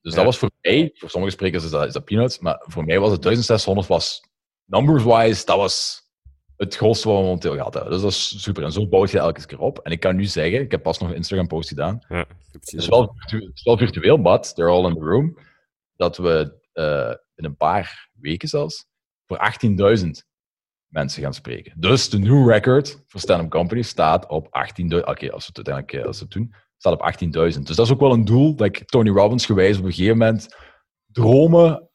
[0.00, 2.84] Dus dat was voor mij, voor sommige sprekers is dat, is dat peanuts, maar voor
[2.84, 4.22] mij was het 1600 was
[4.64, 6.06] numbers-wise, dat was
[6.58, 7.92] het grootste wat we momenteel gehad hebben.
[7.92, 8.62] Dus dat is super.
[8.62, 9.78] En zo bouw je elke keer op.
[9.78, 12.04] En ik kan nu zeggen, ik heb pas nog een Instagram-post gedaan.
[12.08, 15.38] Ja, het, is wel, het is wel virtueel, but they're all in the room.
[15.96, 18.86] Dat we uh, in een paar weken zelfs
[19.26, 19.52] voor
[19.98, 20.08] 18.000
[20.86, 21.72] mensen gaan spreken.
[21.76, 24.86] Dus de new record voor Stand-Up Company staat op 18.000.
[24.86, 27.30] Oké, als we het uiteindelijk eh, als we het doen, staat op 18.000.
[27.32, 30.18] Dus dat is ook wel een doel dat ik Tony Robbins gewijs op een gegeven
[30.18, 30.56] moment
[31.06, 31.88] dromen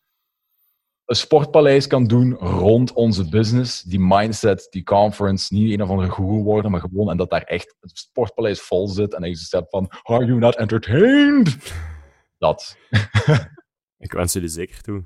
[1.05, 3.81] een sportpaleis kan doen rond onze business.
[3.81, 7.43] Die mindset, die conference, niet een of andere guru worden, maar gewoon en dat daar
[7.43, 11.57] echt het sportpaleis vol zit en dat je zegt van, are you not entertained?
[12.37, 12.77] Dat.
[13.97, 15.03] ik wens jullie zeker toe.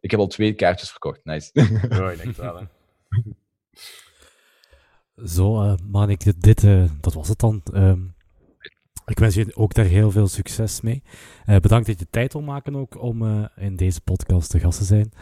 [0.00, 1.20] Ik heb al twee kaartjes verkocht.
[1.24, 1.50] Nice.
[1.52, 2.64] Ja, ik denk wel, hè.
[5.26, 7.62] Zo, uh, Manik, dit, uh, dat was het dan.
[7.72, 7.92] Uh,
[9.06, 11.02] ik wens je ook daar heel veel succes mee.
[11.46, 14.78] Uh, bedankt dat je tijd wil maken ook om uh, in deze podcast te gast
[14.78, 15.12] te zijn.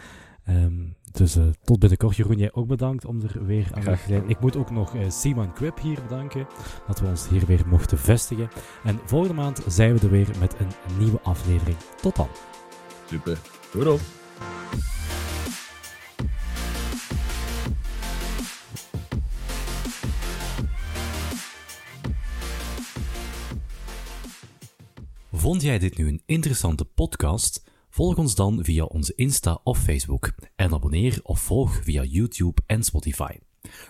[0.48, 2.16] Um, dus uh, tot binnenkort.
[2.16, 4.28] Jeroen, jij ook bedankt om er weer aan te zijn.
[4.28, 6.46] Ik moet ook nog Simon Quip hier bedanken.
[6.86, 8.48] Dat we ons hier weer mochten vestigen.
[8.84, 11.76] En volgende maand zijn we er weer met een nieuwe aflevering.
[12.00, 12.28] Tot dan.
[13.06, 13.59] Super.
[13.72, 13.98] Doei.
[25.32, 27.64] Vond jij dit nu een interessante podcast?
[27.90, 32.82] Volg ons dan via onze Insta of Facebook en abonneer of volg via YouTube en
[32.82, 33.36] Spotify.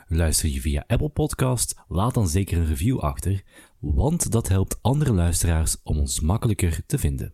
[0.09, 1.75] Luister je via Apple Podcast?
[1.89, 3.43] Laat dan zeker een review achter,
[3.79, 7.29] want dat helpt andere luisteraars om ons makkelijker te vinden.